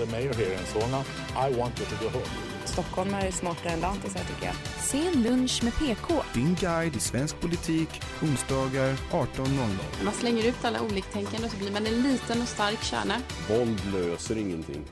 The 0.00 0.06
mayor 0.06 0.34
here 0.34 0.52
in 0.52 0.66
Solna. 0.66 1.04
I 1.36 1.58
want 1.58 1.78
you 1.80 1.86
to 1.86 2.04
go 2.04 2.08
home. 2.08 2.30
Stockholm 2.64 3.14
är 3.14 3.30
smartare 3.30 3.72
än 3.72 3.80
lantisar 3.80 4.20
tycker 4.20 4.46
jag. 4.46 4.54
Sen 4.84 5.22
lunch 5.22 5.64
med 5.64 5.72
PK. 5.72 6.22
Din 6.34 6.54
guide 6.54 6.96
i 6.96 7.00
svensk 7.00 7.40
politik, 7.40 7.88
onsdagar 8.22 8.92
18.00. 9.10 10.04
Man 10.04 10.14
slänger 10.14 10.48
ut 10.48 10.64
alla 10.64 10.82
oliktänkande 10.82 11.48
så 11.48 11.56
blir 11.56 11.72
man 11.72 11.86
en 11.86 12.02
liten 12.02 12.42
och 12.42 12.48
stark 12.48 12.82
kärna. 12.82 13.14
Våld 13.48 13.80
löser 13.92 14.38
ingenting. 14.38 14.84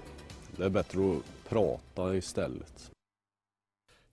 Det 0.56 0.64
är 0.64 0.70
bättre 0.70 1.00
att 1.00 1.48
prata 1.48 2.16
istället. 2.16 2.90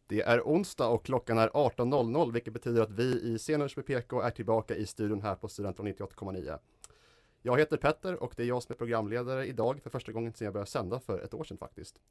Det 0.07 0.21
är 0.21 0.41
onsdag 0.41 0.87
och 0.87 1.05
klockan 1.05 1.37
är 1.37 1.49
18.00 1.49 2.33
vilket 2.33 2.53
betyder 2.53 2.81
att 2.81 2.91
vi 2.91 3.21
i 3.21 3.37
Scenlunch 3.39 3.73
med 3.77 3.85
PK 3.85 4.21
är 4.21 4.31
tillbaka 4.31 4.75
i 4.75 4.85
studion 4.85 5.21
här 5.21 5.35
på 5.35 5.47
Studentradion 5.47 5.93
98,9. 5.93 6.59
Jag 7.45 7.59
heter 7.59 7.77
Petter 7.77 8.23
och 8.23 8.33
det 8.37 8.43
är 8.43 8.47
jag 8.47 8.63
som 8.63 8.73
är 8.73 8.77
programledare 8.77 9.45
idag 9.45 9.81
för 9.83 9.89
första 9.89 10.11
gången 10.11 10.33
sedan 10.33 10.45
jag 10.45 10.53
började 10.53 10.71
sända 10.71 10.99
för 10.99 11.19
ett 11.19 11.33
år 11.33 11.43
sedan 11.43 11.57
faktiskt. 11.57 12.01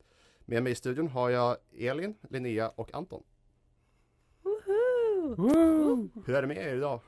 Med 0.41 0.63
mig 0.63 0.73
i 0.73 0.75
studion 0.75 1.09
har 1.09 1.31
jag 1.31 1.57
Elin, 1.73 2.15
Linnea 2.29 2.69
och 2.69 2.95
Anton. 2.95 3.23
Hur 6.27 6.35
är 6.35 6.43
det 6.43 6.49
med 6.49 6.57
er 6.57 6.75
idag? 6.75 7.01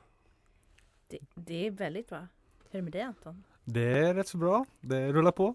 Det, 1.09 1.19
det 1.35 1.67
är 1.67 1.71
väldigt 1.71 2.09
bra. 2.09 2.27
Hur 2.71 2.71
är 2.71 2.79
det 2.79 2.83
med 2.83 2.93
dig 2.93 3.03
Anton? 3.03 3.45
Det 3.65 3.99
är 3.99 4.15
rätt 4.15 4.29
så 4.29 4.39
bra. 4.39 4.67
Det 4.81 5.13
rullar 5.13 5.33
på. 5.33 5.55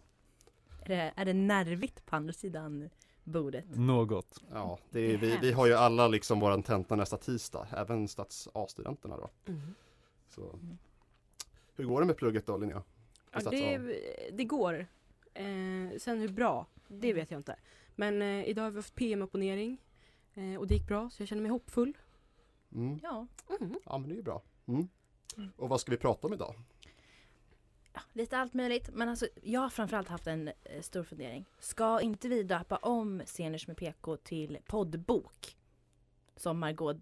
Är 0.82 0.88
det, 0.88 1.14
är 1.16 1.26
det 1.26 1.34
nervigt 1.34 2.06
på 2.06 2.16
andra 2.16 2.34
sidan 2.34 2.90
bordet? 3.24 3.66
Något. 3.76 4.44
Ja, 4.52 4.80
det 4.90 5.00
är, 5.00 5.18
vi, 5.18 5.38
vi 5.42 5.52
har 5.52 5.68
ju 5.68 5.74
alla 5.74 6.08
liksom 6.08 6.40
våran 6.40 6.64
tenta 6.64 6.96
nästa 6.96 7.18
tisdag, 7.18 7.68
även 7.78 8.08
stats 8.08 8.50
A-studenterna 8.54 9.18
då. 9.18 9.30
Mm. 9.46 9.76
Så. 10.30 10.60
Hur 11.82 11.88
går 11.88 12.02
det 12.02 12.08
med 12.08 12.18
plugget 12.18 12.46
då 12.46 12.58
Linnea? 12.58 12.84
Ja, 13.32 13.40
det, 13.52 13.78
det 14.34 14.44
går. 14.44 14.88
Eh, 15.34 15.46
sen 15.98 16.20
hur 16.20 16.28
bra, 16.28 16.66
det 16.88 17.14
vet 17.14 17.32
jag 17.32 17.40
inte. 17.40 17.56
Men 17.96 18.22
eh, 18.22 18.50
idag 18.50 18.64
har 18.64 18.70
vi 18.72 18.76
haft 18.78 18.96
PM-opponering 18.96 19.78
eh, 20.34 20.56
och 20.56 20.68
det 20.68 20.74
gick 20.74 20.88
bra 20.88 21.10
så 21.10 21.22
jag 21.22 21.28
känner 21.28 21.42
mig 21.42 21.52
hoppfull. 21.52 21.98
Mm. 22.74 23.00
Ja. 23.04 23.28
Mm. 23.60 23.76
Ja 23.86 23.98
men 23.98 24.10
det 24.10 24.14
är 24.16 24.18
ju 24.18 24.24
bra. 24.24 24.42
Mm. 24.68 24.88
Och 25.56 25.70
vad 25.70 25.82
ska 25.82 25.92
vi 25.92 25.98
prata 25.98 26.28
om 26.28 26.34
idag? 26.34 26.56
ja, 27.94 28.02
lite 28.14 28.38
allt 28.38 28.54
möjligt. 28.54 28.90
Men 28.94 29.10
alltså, 29.10 29.28
jag 29.44 29.62
har 29.62 29.70
framförallt 29.70 30.08
haft 30.10 30.28
en 30.28 30.48
eh, 30.48 30.82
stor 30.82 31.04
fundering. 31.04 31.46
Ska 31.60 32.02
inte 32.02 32.28
vi 32.28 32.44
döpa 32.44 32.76
om 32.78 33.22
Sceners 33.26 33.68
med 33.68 33.78
PK 33.78 34.18
till 34.18 34.58
poddbok? 34.66 35.58
Som 36.36 36.60
Margot 36.60 36.98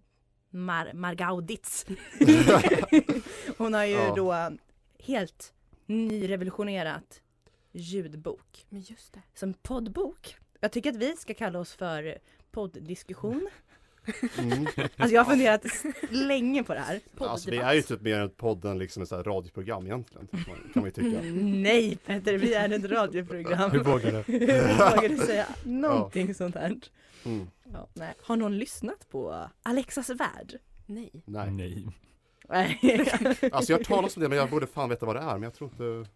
Mar 0.50 0.92
Margauditz. 0.92 1.86
Hon 3.58 3.74
har 3.74 3.84
ju 3.84 3.94
Ja. 3.94 4.14
då 4.16 4.56
helt 5.02 5.52
nyrevolutionerat 5.86 7.22
ljudbok. 7.72 8.66
Men 8.68 8.80
just 8.80 9.12
det. 9.12 9.22
Som 9.34 9.54
poddbok. 9.54 10.36
Jag 10.60 10.72
tycker 10.72 10.90
att 10.90 10.96
vi 10.96 11.16
ska 11.16 11.34
kalla 11.34 11.58
oss 11.58 11.72
för 11.72 12.18
podddiskussion. 12.50 13.48
Mm. 14.38 14.66
Alltså 14.96 15.14
jag 15.14 15.24
har 15.24 15.30
funderat 15.30 15.64
länge 16.10 16.62
på 16.62 16.74
det 16.74 16.80
här. 16.80 17.00
Alltså 17.18 17.50
vi 17.50 17.56
är 17.56 17.74
ju 17.74 17.82
typ 17.82 18.00
mer 18.00 18.18
en 18.18 18.30
podd 18.30 18.64
än 18.64 18.78
liksom 18.78 19.02
ett 19.02 19.12
radioprogram 19.12 19.86
egentligen, 19.86 20.28
kan 20.74 20.84
ju 20.84 20.90
tycka. 20.90 21.20
Nej 21.42 21.96
Petter, 21.96 22.34
vi 22.34 22.54
är 22.54 22.72
ett 22.72 22.84
radioprogram. 22.84 23.70
Hur 23.72 23.84
vågar 23.84 24.12
du? 24.12 24.32
Hur 24.38 24.72
vågar 24.72 25.08
du 25.08 25.16
säga 25.16 25.46
någonting 25.64 26.34
sånt 26.34 26.54
här? 26.54 26.80
Mm. 27.24 27.46
Ja, 27.72 27.88
nej. 27.94 28.14
Har 28.22 28.36
någon 28.36 28.58
lyssnat 28.58 29.08
på 29.10 29.48
Alexas 29.62 30.10
värld? 30.10 30.58
Nej. 30.86 31.10
Nej. 31.24 31.50
Nej. 31.50 31.88
Nej. 32.50 32.78
Alltså 33.52 33.72
jag 33.72 33.78
har 33.78 33.84
talat 33.84 34.16
om 34.16 34.22
det 34.22 34.28
men 34.28 34.38
jag 34.38 34.50
borde 34.50 34.66
fan 34.66 34.88
veta 34.88 35.06
vad 35.06 35.16
det 35.16 35.20
är 35.22 35.32
men 35.32 35.42
jag 35.42 35.54
tror 35.54 35.70
inte 35.70 36.10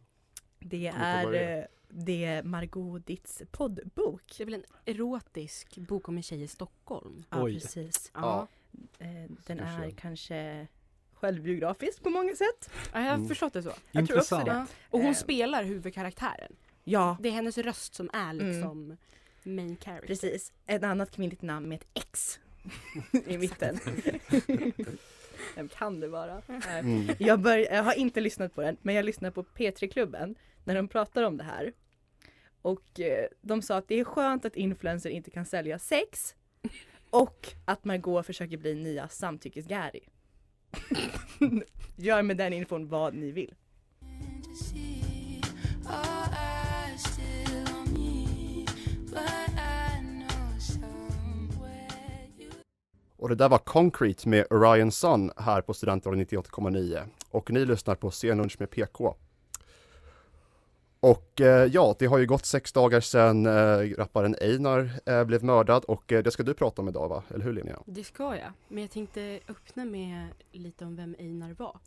Det 0.61 0.87
är 0.97 1.31
det 1.31 1.59
eh, 1.59 1.65
det 1.89 2.25
är 2.25 2.43
Margot 2.43 3.07
Ditts 3.07 3.43
poddbok. 3.51 4.23
Det 4.37 4.43
är 4.43 4.45
väl 4.45 4.55
en 4.55 4.65
erotisk 4.85 5.77
bok 5.79 6.09
om 6.09 6.17
en 6.17 6.23
tjej 6.23 6.43
i 6.43 6.49
Stockholm? 6.49 7.25
Ja, 7.31 7.43
Oj. 7.43 7.55
precis. 7.61 8.11
Ja. 8.15 8.47
Eh, 8.99 9.09
Den 9.47 9.61
är 9.61 9.91
kanske 9.91 10.67
självbiografisk 11.15 12.03
på 12.03 12.11
många 12.11 12.35
sätt. 12.37 12.71
Ja, 12.93 13.01
jag 13.01 13.09
har 13.09 13.15
Mm. 13.15 13.29
förstått 13.29 13.53
det 13.53 13.63
så. 13.63 13.69
Jag 13.69 14.07
tror 14.07 14.19
också 14.19 14.35
Intressant. 14.37 14.69
det. 14.71 14.75
Och 14.91 14.99
hon 15.01 15.09
Eh. 15.11 15.15
spelar 15.17 15.65
huvudkaraktären. 15.65 16.57
Ja, 16.85 17.17
Det 17.21 17.29
är 17.29 17.33
hennes 17.33 17.59
röst 17.59 17.95
som 17.95 18.11
är 18.13 18.31
Mm. 18.31 18.49
liksom 18.49 18.97
main 19.43 19.77
character. 19.77 20.07
precis. 20.07 20.53
Ett 20.67 20.83
annat 20.85 21.11
kvinnligt 21.11 21.43
namn 21.43 21.69
med 21.69 21.77
ett 21.83 21.89
X 21.95 22.39
i 23.27 23.39
mitten. 23.39 23.79
Vem 25.55 25.69
kan 25.69 26.01
det 26.01 26.09
vara? 26.09 26.43
Mm. 26.69 27.09
Jag, 27.19 27.41
bör, 27.41 27.59
jag 27.59 27.83
har 27.83 27.95
inte 27.95 28.21
lyssnat 28.21 28.55
på 28.55 28.63
den, 28.63 28.77
men 28.83 28.95
jag 28.95 29.05
lyssnade 29.05 29.33
på 29.33 29.43
P3-klubben 29.43 30.35
när 30.65 30.75
de 30.75 30.89
pratar 30.89 31.23
om 31.23 31.37
det 31.37 31.45
här. 31.45 31.73
Och 32.63 33.01
eh, 33.01 33.27
de 33.41 33.63
sa 33.63 33.77
att 33.77 33.89
det 33.89 34.01
är 34.01 34.05
skönt 34.05 34.45
att 34.45 34.57
influencer 34.57 35.11
inte 35.11 35.31
kan 35.31 35.47
sälja 35.47 35.79
sex 35.79 36.35
och 37.11 37.49
att 37.65 37.85
Margot 37.85 38.27
försöker 38.27 38.57
bli 38.57 38.75
nya 38.75 39.07
samtyckes-Gary. 39.07 40.01
Gör 41.97 42.23
med 42.23 42.37
den 42.37 42.53
infon 42.53 42.89
vad 42.89 43.15
ni 43.15 43.31
vill. 43.31 43.55
Och 53.25 53.31
det 53.31 53.37
där 53.37 53.49
var 53.49 53.59
Concrete 53.59 54.29
med 54.29 54.47
Orion 54.51 54.93
Sun 54.93 55.31
här 55.37 55.63
på 55.63 55.75
Studentradion 55.75 56.25
98,9 56.25 57.03
och 57.31 57.51
ni 57.51 57.65
lyssnar 57.65 57.95
på 57.95 58.11
Scenlunch 58.11 58.57
med 58.59 58.71
PK. 58.71 59.15
Och 61.01 61.41
eh, 61.41 61.65
ja, 61.73 61.97
det 61.99 62.07
har 62.07 62.19
ju 62.19 62.27
gått 62.27 62.45
sex 62.45 62.73
dagar 62.73 63.01
sedan 63.01 63.47
eh, 63.47 63.97
rapparen 63.97 64.37
Einar 64.41 64.91
eh, 65.07 65.25
blev 65.25 65.45
mördad 65.45 65.85
och 65.85 66.13
eh, 66.13 66.23
det 66.23 66.31
ska 66.31 66.43
du 66.43 66.55
prata 66.55 66.83
om 66.83 66.89
idag 66.89 67.09
va? 67.09 67.23
Eller 67.35 67.45
hur 67.45 67.53
Linnea? 67.53 67.83
Det 67.87 68.05
ska 68.05 68.37
jag. 68.37 68.53
Men 68.69 68.83
jag 68.83 68.91
tänkte 68.91 69.41
öppna 69.49 69.85
med 69.85 70.29
lite 70.53 70.85
om 70.85 70.97
vem 70.97 71.17
Einar 71.19 71.55
var. 71.59 71.79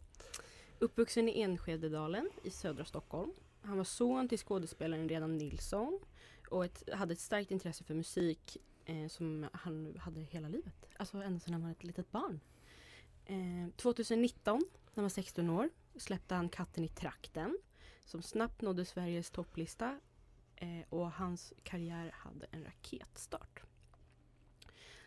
Uppvuxen 0.79 1.29
i 1.29 1.41
Enskededalen 1.41 2.29
i 2.43 2.49
södra 2.49 2.85
Stockholm. 2.85 3.31
Han 3.61 3.77
var 3.77 3.83
son 3.83 4.29
till 4.29 4.39
skådespelaren 4.39 5.09
Redan 5.09 5.37
Nilsson 5.37 5.99
och 6.49 6.65
ett, 6.65 6.89
hade 6.93 7.13
ett 7.13 7.19
starkt 7.19 7.51
intresse 7.51 7.83
för 7.83 7.93
musik 7.93 8.57
eh, 8.87 9.07
som 9.07 9.47
han 9.53 9.97
hade 9.99 10.21
hela 10.21 10.47
livet. 10.47 10.85
Alltså 10.97 11.17
ända 11.17 11.39
sedan 11.39 11.53
han 11.53 11.63
var 11.63 11.71
ett 11.71 11.83
litet 11.83 12.11
barn. 12.11 12.39
Eh, 13.25 13.69
2019, 13.75 14.57
när 14.57 14.95
han 14.95 15.03
var 15.03 15.09
16 15.09 15.49
år, 15.49 15.69
släppte 15.95 16.35
han 16.35 16.49
Katten 16.49 16.83
i 16.83 16.87
trakten 16.87 17.57
som 18.05 18.21
snabbt 18.21 18.61
nådde 18.61 18.85
Sveriges 18.85 19.31
topplista 19.31 19.99
eh, 20.55 20.81
och 20.89 21.11
hans 21.11 21.53
karriär 21.63 22.11
hade 22.13 22.45
en 22.51 22.63
raketstart. 22.63 23.61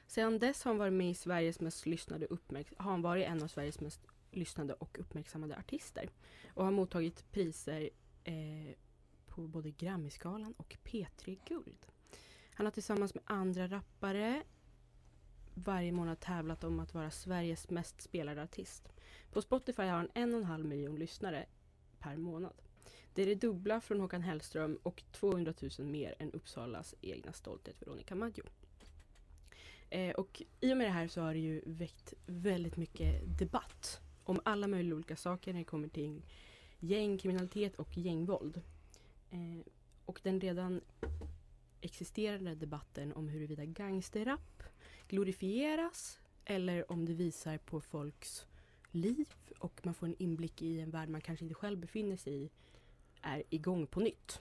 Sedan 0.06 0.38
dess 0.38 0.64
har 0.64 0.70
han 0.70 0.78
varit 0.78 0.92
med 0.92 1.10
i 1.10 1.14
Sveriges 1.14 1.60
mest 1.60 1.86
lyssnade 1.86 2.26
uppmärks- 2.26 2.74
har 2.76 2.90
han 2.90 3.02
varit 3.02 3.26
en 3.26 3.42
av 3.42 3.48
Sveriges 3.48 3.80
mest 3.80 4.06
lyssnade 4.30 4.74
och 4.74 4.98
uppmärksammade 4.98 5.56
artister 5.56 6.10
och 6.54 6.64
har 6.64 6.72
mottagit 6.72 7.32
priser 7.32 7.90
eh, 8.24 8.74
på 9.26 9.46
både 9.46 9.70
Grammyskalan 9.70 10.54
och 10.56 10.76
P3 10.84 11.38
Guld. 11.48 11.86
Han 12.60 12.66
har 12.66 12.70
tillsammans 12.70 13.14
med 13.14 13.24
andra 13.26 13.68
rappare 13.68 14.42
varje 15.54 15.92
månad 15.92 16.20
tävlat 16.20 16.64
om 16.64 16.80
att 16.80 16.94
vara 16.94 17.10
Sveriges 17.10 17.70
mest 17.70 18.00
spelade 18.02 18.42
artist. 18.42 18.88
På 19.32 19.42
Spotify 19.42 19.82
har 19.82 19.88
han 19.88 20.10
en 20.14 20.34
och 20.34 20.40
en 20.40 20.44
halv 20.44 20.66
miljon 20.66 20.98
lyssnare 20.98 21.46
per 21.98 22.16
månad. 22.16 22.52
Det 23.14 23.22
är 23.22 23.26
det 23.26 23.34
dubbla 23.34 23.80
från 23.80 24.00
Håkan 24.00 24.22
Hellström 24.22 24.78
och 24.82 25.02
200 25.12 25.54
000 25.78 25.88
mer 25.88 26.14
än 26.18 26.32
Uppsalas 26.32 26.94
egna 27.00 27.32
stolthet 27.32 27.82
Veronica 27.82 28.14
Maggio. 28.14 28.44
Eh, 29.90 30.14
och 30.14 30.42
i 30.60 30.72
och 30.72 30.76
med 30.76 30.86
det 30.86 30.92
här 30.92 31.08
så 31.08 31.20
har 31.20 31.34
det 31.34 31.40
ju 31.40 31.62
väckt 31.66 32.14
väldigt 32.26 32.76
mycket 32.76 33.38
debatt 33.38 34.00
om 34.24 34.40
alla 34.44 34.66
möjliga 34.66 34.94
olika 34.94 35.16
saker 35.16 35.52
när 35.52 35.60
det 35.60 35.64
kommer 35.64 35.88
till 35.88 36.22
gängkriminalitet 36.78 37.76
och 37.76 37.98
gängvåld. 37.98 38.62
Eh, 39.30 39.66
och 40.04 40.20
den 40.22 40.40
redan 40.40 40.80
existerande 41.80 42.54
debatten 42.54 43.12
om 43.12 43.28
huruvida 43.28 43.64
gangsterrap 43.64 44.62
glorifieras 45.08 46.20
eller 46.44 46.92
om 46.92 47.06
det 47.06 47.14
visar 47.14 47.58
på 47.58 47.80
folks 47.80 48.46
liv 48.90 49.28
och 49.58 49.80
man 49.82 49.94
får 49.94 50.06
en 50.06 50.16
inblick 50.18 50.62
i 50.62 50.80
en 50.80 50.90
värld 50.90 51.08
man 51.08 51.20
kanske 51.20 51.44
inte 51.44 51.54
själv 51.54 51.78
befinner 51.78 52.16
sig 52.16 52.34
i 52.34 52.50
är 53.22 53.42
igång 53.50 53.86
på 53.86 54.00
nytt. 54.00 54.40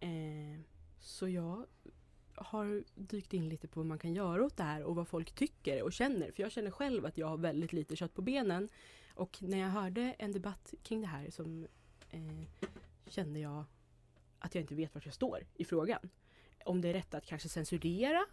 Eh, 0.00 0.60
så 1.00 1.28
jag 1.28 1.66
har 2.34 2.84
dykt 2.94 3.34
in 3.34 3.48
lite 3.48 3.68
på 3.68 3.80
vad 3.80 3.86
man 3.86 3.98
kan 3.98 4.14
göra 4.14 4.44
åt 4.44 4.56
det 4.56 4.62
här 4.62 4.82
och 4.82 4.96
vad 4.96 5.08
folk 5.08 5.34
tycker 5.34 5.82
och 5.82 5.92
känner. 5.92 6.32
För 6.32 6.42
jag 6.42 6.52
känner 6.52 6.70
själv 6.70 7.06
att 7.06 7.18
jag 7.18 7.26
har 7.26 7.36
väldigt 7.36 7.72
lite 7.72 7.96
kött 7.96 8.14
på 8.14 8.22
benen. 8.22 8.68
Och 9.14 9.42
när 9.42 9.58
jag 9.58 9.68
hörde 9.68 10.14
en 10.18 10.32
debatt 10.32 10.74
kring 10.82 11.00
det 11.00 11.06
här 11.06 11.30
som 11.30 11.66
eh, 12.10 12.66
kände 13.06 13.40
jag 13.40 13.64
att 14.38 14.54
jag 14.54 14.62
inte 14.62 14.74
vet 14.74 14.94
vart 14.94 15.04
jag 15.04 15.14
står 15.14 15.46
i 15.54 15.64
frågan. 15.64 16.10
Om 16.64 16.80
det 16.80 16.88
är 16.88 16.92
rätt 16.92 17.14
att 17.14 17.26
kanske 17.26 17.48
censurera 17.48 18.24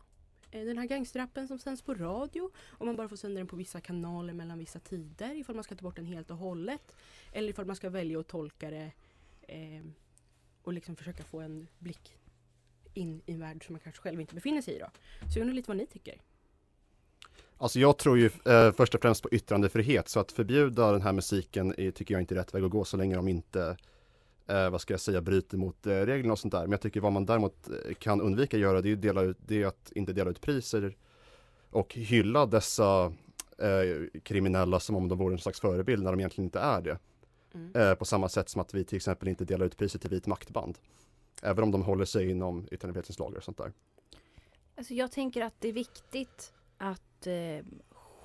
eh, 0.52 0.66
den 0.66 0.78
här 0.78 0.86
gangsterrappen 0.86 1.48
som 1.48 1.60
sänds 1.60 1.82
på 1.82 1.94
radio. 1.94 2.52
Om 2.68 2.86
man 2.86 2.96
bara 2.96 3.10
får 3.10 3.16
sända 3.16 3.38
den 3.38 3.48
på 3.48 3.56
vissa 3.56 3.82
kanaler 3.82 4.34
mellan 4.34 4.60
vissa 4.60 4.80
tider. 4.80 5.36
Ifall 5.36 5.56
man 5.56 5.64
ska 5.64 5.76
ta 5.76 5.84
bort 5.84 5.96
den 5.96 6.06
helt 6.06 6.32
och 6.32 6.38
hållet. 6.38 6.96
Eller 7.32 7.50
ifall 7.50 7.66
man 7.66 7.76
ska 7.76 7.90
välja 7.90 8.20
att 8.20 8.28
tolka 8.28 8.70
det 8.70 8.92
eh, 9.42 9.86
och 10.64 10.74
liksom 10.74 10.96
försöka 10.96 11.24
få 11.24 11.40
en 11.40 11.68
blick 11.80 12.18
in 12.94 13.22
i 13.26 13.34
en 13.34 13.40
värld 13.40 13.66
som 13.66 13.74
man 13.74 13.80
kanske 13.80 14.02
själv 14.02 14.22
inte 14.22 14.36
befinner 14.36 14.62
sig 14.62 14.76
i 14.76 14.80
då. 14.80 14.90
Så 15.34 15.40
jag 15.40 15.42
undrar 15.42 15.56
lite 15.56 15.70
vad 15.70 15.78
ni 15.78 15.86
tycker. 15.86 16.22
Alltså 17.58 17.80
jag 17.80 17.98
tror 17.98 18.18
ju 18.18 18.30
eh, 18.46 18.72
först 18.72 18.96
och 18.96 19.02
främst 19.02 19.24
på 19.24 19.30
yttrandefrihet 19.32 20.10
så 20.10 20.20
att 20.20 20.32
förbjuda 20.32 20.92
den 20.92 21.02
här 21.02 21.14
musiken 21.14 21.76
är, 21.78 21.92
tycker 21.92 22.14
jag 22.14 22.22
inte 22.22 22.36
är 22.36 22.38
rätt 22.38 22.54
väg 22.54 22.64
att 22.64 22.72
gå 22.72 22.86
så 22.86 22.98
länge 22.98 23.16
de 23.16 23.28
inte 23.28 23.78
eh, 24.48 24.70
vad 24.70 24.82
ska 24.82 24.94
jag 24.94 25.02
säga, 25.02 25.22
bryter 25.22 25.58
mot 25.58 25.88
eh, 25.88 25.92
reglerna 25.92 26.34
och 26.34 26.40
sånt 26.40 26.52
där. 26.52 26.62
Men 26.62 26.72
jag 26.72 26.82
tycker 26.82 27.00
vad 27.02 27.12
man 27.12 27.26
däremot 27.26 27.70
eh, 27.70 27.94
kan 27.94 28.22
undvika 28.22 28.58
att 28.58 28.62
göra 28.62 28.82
det 28.82 28.92
är, 28.92 28.96
dela 28.96 29.22
ut, 29.22 29.38
det 29.46 29.62
är 29.62 29.68
att 29.68 29.92
inte 29.96 30.14
dela 30.14 30.30
ut 30.30 30.42
priser 30.42 30.98
och 31.70 31.94
hylla 31.94 32.46
dessa 32.46 33.14
eh, 33.58 34.20
kriminella 34.24 34.80
som 34.80 34.96
om 34.96 35.08
de 35.08 35.18
vore 35.18 35.34
en 35.34 35.40
slags 35.40 35.60
förebild 35.60 36.04
när 36.04 36.12
de 36.12 36.20
egentligen 36.20 36.46
inte 36.46 36.60
är 36.60 36.82
det. 36.82 36.98
Mm. 37.54 37.76
Eh, 37.76 37.96
på 37.96 38.06
samma 38.06 38.30
sätt 38.30 38.50
som 38.50 38.62
att 38.62 38.74
vi 38.74 38.84
till 38.84 38.96
exempel 38.96 39.28
inte 39.28 39.46
delar 39.46 39.66
ut 39.66 39.78
priser 39.78 40.00
till 40.00 40.10
vit 40.10 40.28
maktband. 40.28 40.78
Även 41.42 41.64
om 41.64 41.72
de 41.72 41.84
håller 41.84 42.06
sig 42.06 42.30
inom 42.30 42.68
yttrandefrihetens 42.72 43.20
lagar 43.20 43.38
och 43.38 43.44
sånt 43.44 43.58
där. 43.58 43.74
Alltså 44.78 44.94
jag 44.94 45.12
tänker 45.12 45.42
att 45.42 45.54
det 45.60 45.68
är 45.68 45.74
viktigt 45.74 46.54
att 46.78 47.28
eh, 47.28 47.66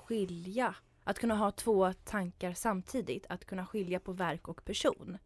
skilja, 0.05 0.75
att 1.03 1.19
kunna 1.19 1.35
ha 1.35 1.51
två 1.51 1.93
tankar 1.93 2.53
samtidigt, 2.53 3.25
att 3.29 3.45
kunna 3.45 3.65
skilja 3.65 3.99
på 3.99 4.11
verk 4.11 4.47
och 4.47 4.65
person. 4.65 5.17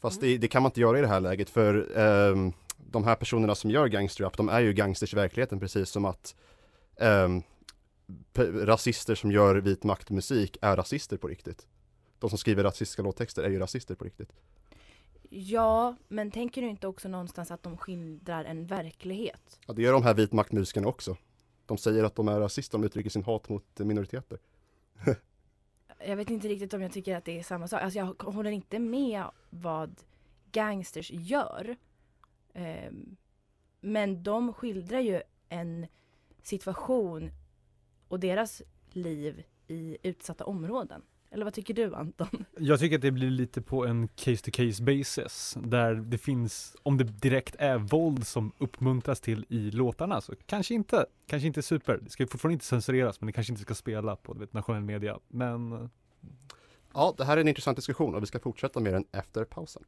Fast 0.00 0.20
det, 0.20 0.38
det 0.38 0.48
kan 0.48 0.62
man 0.62 0.70
inte 0.70 0.80
göra 0.80 0.98
i 0.98 1.00
det 1.00 1.06
här 1.08 1.20
läget 1.20 1.50
för 1.50 1.98
ehm, 1.98 2.52
de 2.76 3.04
här 3.04 3.14
personerna 3.14 3.54
som 3.54 3.70
gör 3.70 3.86
gangsterrap, 3.86 4.36
de 4.36 4.48
är 4.48 4.60
ju 4.60 4.72
gangsters 4.72 5.12
i 5.12 5.16
verkligheten 5.16 5.60
precis 5.60 5.90
som 5.90 6.04
att 6.04 6.34
pe- 8.34 8.66
rasister 8.66 9.14
som 9.14 9.32
gör 9.32 9.56
vit 9.56 9.84
maktmusik 9.84 10.56
är 10.62 10.76
rasister 10.76 11.16
på 11.16 11.28
riktigt. 11.28 11.66
De 12.18 12.30
som 12.30 12.38
skriver 12.38 12.64
rasistiska 12.64 13.02
låttexter 13.02 13.42
är 13.42 13.48
ju 13.50 13.58
rasister 13.58 13.94
på 13.94 14.04
riktigt. 14.04 14.32
Ja, 15.30 15.96
men 16.08 16.30
tänker 16.30 16.62
du 16.62 16.68
inte 16.68 16.86
också 16.86 17.08
någonstans 17.08 17.50
att 17.50 17.62
de 17.62 17.76
skildrar 17.76 18.44
en 18.44 18.66
verklighet? 18.66 19.60
Ja, 19.66 19.74
det 19.74 19.82
gör 19.82 19.92
de 19.92 20.02
här 20.02 20.14
vit 20.14 20.32
maktmusikerna 20.32 20.88
också. 20.88 21.16
De 21.66 21.78
säger 21.78 22.04
att 22.04 22.14
de 22.14 22.28
är 22.28 22.40
rasister, 22.40 22.78
de 22.78 22.84
uttrycker 22.84 23.10
sin 23.10 23.22
hat 23.24 23.48
mot 23.48 23.78
minoriteter. 23.78 24.38
Jag 25.98 26.16
vet 26.16 26.30
inte 26.30 26.48
riktigt 26.48 26.74
om 26.74 26.82
jag 26.82 26.92
tycker 26.92 27.16
att 27.16 27.24
det 27.24 27.38
är 27.38 27.42
samma 27.42 27.68
sak. 27.68 27.82
Alltså 27.82 27.98
jag 27.98 28.22
håller 28.22 28.50
inte 28.50 28.78
med 28.78 29.24
vad 29.50 30.02
gangsters 30.52 31.10
gör. 31.10 31.76
Eh, 32.52 32.92
men 33.80 34.22
de 34.22 34.52
skildrar 34.52 35.00
ju 35.00 35.22
en 35.48 35.86
situation 36.42 37.30
och 38.08 38.20
deras 38.20 38.62
liv 38.90 39.44
i 39.66 39.98
utsatta 40.02 40.44
områden. 40.44 41.02
Eller 41.36 41.44
vad 41.44 41.54
tycker 41.54 41.74
du 41.74 41.94
Anton? 41.94 42.44
Jag 42.58 42.80
tycker 42.80 42.96
att 42.96 43.02
det 43.02 43.10
blir 43.10 43.30
lite 43.30 43.62
på 43.62 43.86
en 43.86 44.08
case 44.08 44.36
to 44.36 44.50
case 44.52 44.82
basis 44.82 45.56
där 45.60 45.94
det 45.94 46.18
finns, 46.18 46.76
om 46.82 46.96
det 46.98 47.04
direkt 47.04 47.56
är 47.58 47.78
våld 47.78 48.26
som 48.26 48.52
uppmuntras 48.58 49.20
till 49.20 49.46
i 49.48 49.70
låtarna 49.70 50.20
så 50.20 50.34
kanske 50.46 50.74
inte, 50.74 51.06
kanske 51.26 51.46
inte 51.46 51.62
super. 51.62 51.98
Det 52.02 52.10
ska 52.10 52.22
ju 52.22 52.26
fortfarande 52.26 52.52
inte 52.52 52.64
censureras 52.64 53.20
men 53.20 53.26
det 53.26 53.32
kanske 53.32 53.52
inte 53.52 53.62
ska 53.62 53.74
spela 53.74 54.16
på 54.16 54.34
vet, 54.34 54.52
nationell 54.52 54.82
media. 54.82 55.18
Men 55.28 55.72
eh, 55.72 55.88
Ja, 56.94 57.14
det 57.16 57.24
här 57.24 57.36
är 57.36 57.40
en 57.40 57.48
intressant 57.48 57.76
diskussion 57.76 58.14
och 58.14 58.22
vi 58.22 58.26
ska 58.26 58.38
fortsätta 58.38 58.80
med 58.80 58.92
den 58.92 59.04
efter 59.12 59.44
pausen. 59.44 59.84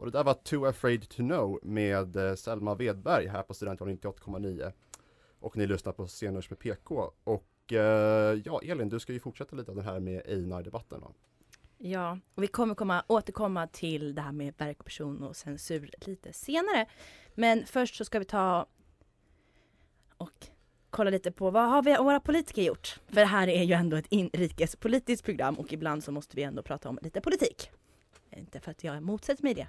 Och 0.00 0.06
det 0.06 0.18
där 0.18 0.24
var 0.24 0.34
Too 0.34 0.66
Afraid 0.66 1.08
To 1.08 1.22
Know 1.22 1.58
med 1.62 2.16
eh, 2.16 2.34
Selma 2.34 2.74
Wedberg 2.74 3.26
här 3.26 3.42
på 3.42 3.54
Studentradion 3.54 3.98
98,9. 3.98 4.72
Och 5.40 5.56
ni 5.56 5.66
lyssnar 5.66 5.92
på 5.92 6.06
Sceners 6.06 6.50
med 6.50 6.58
PK. 6.58 7.12
Och 7.24 7.72
eh, 7.72 8.40
ja, 8.44 8.60
Elin, 8.62 8.88
du 8.88 9.00
ska 9.00 9.12
ju 9.12 9.20
fortsätta 9.20 9.56
lite 9.56 9.70
av 9.70 9.76
den 9.76 9.84
här 9.84 10.00
med 10.00 10.22
Einar-debatten? 10.26 11.02
Ja, 11.78 12.18
och 12.34 12.42
vi 12.42 12.46
kommer 12.46 12.74
komma, 12.74 13.04
återkomma 13.06 13.66
till 13.66 14.14
det 14.14 14.22
här 14.22 14.32
med 14.32 14.54
verk, 14.58 14.84
person 14.84 15.22
och 15.22 15.36
censur 15.36 15.90
lite 16.06 16.32
senare. 16.32 16.86
Men 17.34 17.66
först 17.66 17.94
så 17.94 18.04
ska 18.04 18.18
vi 18.18 18.24
ta 18.24 18.66
och 20.16 20.46
kolla 20.90 21.10
lite 21.10 21.32
på 21.32 21.50
vad 21.50 21.70
har 21.70 21.82
vi, 21.82 21.96
våra 21.96 22.20
politiker 22.20 22.62
gjort? 22.62 23.00
För 23.06 23.20
det 23.20 23.24
här 23.24 23.48
är 23.48 23.62
ju 23.62 23.74
ändå 23.74 23.96
ett 23.96 24.06
inrikespolitiskt 24.08 25.24
program 25.24 25.54
och 25.54 25.72
ibland 25.72 26.04
så 26.04 26.12
måste 26.12 26.36
vi 26.36 26.42
ändå 26.42 26.62
prata 26.62 26.88
om 26.88 26.98
lite 27.02 27.20
politik. 27.20 27.70
Inte 28.36 28.60
för 28.60 28.70
att 28.70 28.84
jag 28.84 29.02
motsätter 29.02 29.42
mig 29.42 29.54
det. 29.54 29.66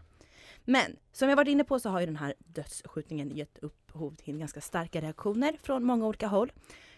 Men 0.66 0.96
som 1.12 1.30
jag 1.30 1.36
varit 1.36 1.48
inne 1.48 1.63
på 1.63 1.80
så 1.80 1.90
har 1.90 2.00
ju 2.00 2.06
den 2.06 2.16
här 2.16 2.34
dödsskjutningen 2.40 3.31
gett 3.31 3.58
upphov 3.58 4.16
till 4.16 4.38
ganska 4.38 4.62
starka 4.62 5.02
reaktioner 5.02 5.58
från 5.63 5.84
många 5.84 6.08
olika 6.08 6.28
håll. 6.28 6.52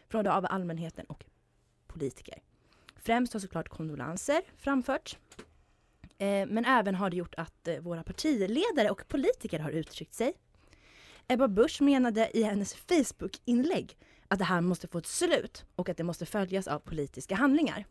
Från 0.08 0.28
av 0.28 0.46
allmänheten 0.50 1.06
och 1.06 1.26
politiker. 1.88 2.42
Främst 2.96 3.34
har 3.34 3.40
såklart 3.40 3.70
kondolenser 3.70 4.42
framförts. 4.58 5.18
Eh, 6.18 6.48
men 6.48 6.66
även 6.66 6.96
har 6.96 7.10
det 7.10 7.18
gjort 7.18 7.36
att 7.38 7.68
eh, 7.68 7.80
våra 7.80 8.04
partiledare 8.04 8.90
och 8.90 9.08
politiker 9.08 9.60
har 9.60 9.72
uttryckt 9.72 10.14
sig. 10.14 10.34
Ebba 11.28 11.48
Busch 11.48 11.82
menade 11.82 12.38
i 12.38 12.44
hennes 12.44 12.76
Facebook-inlägg 12.76 13.98
att 14.28 14.40
det 14.40 14.46
här 14.46 14.62
måste 14.62 14.88
få 14.88 14.98
ett 14.98 15.08
slut 15.08 15.66
och 15.76 15.90
att 15.90 15.98
det 15.98 16.04
måste 16.04 16.26
följas 16.26 16.68
av 16.68 16.80
politiska 16.80 17.36
handlingar. 17.36 17.86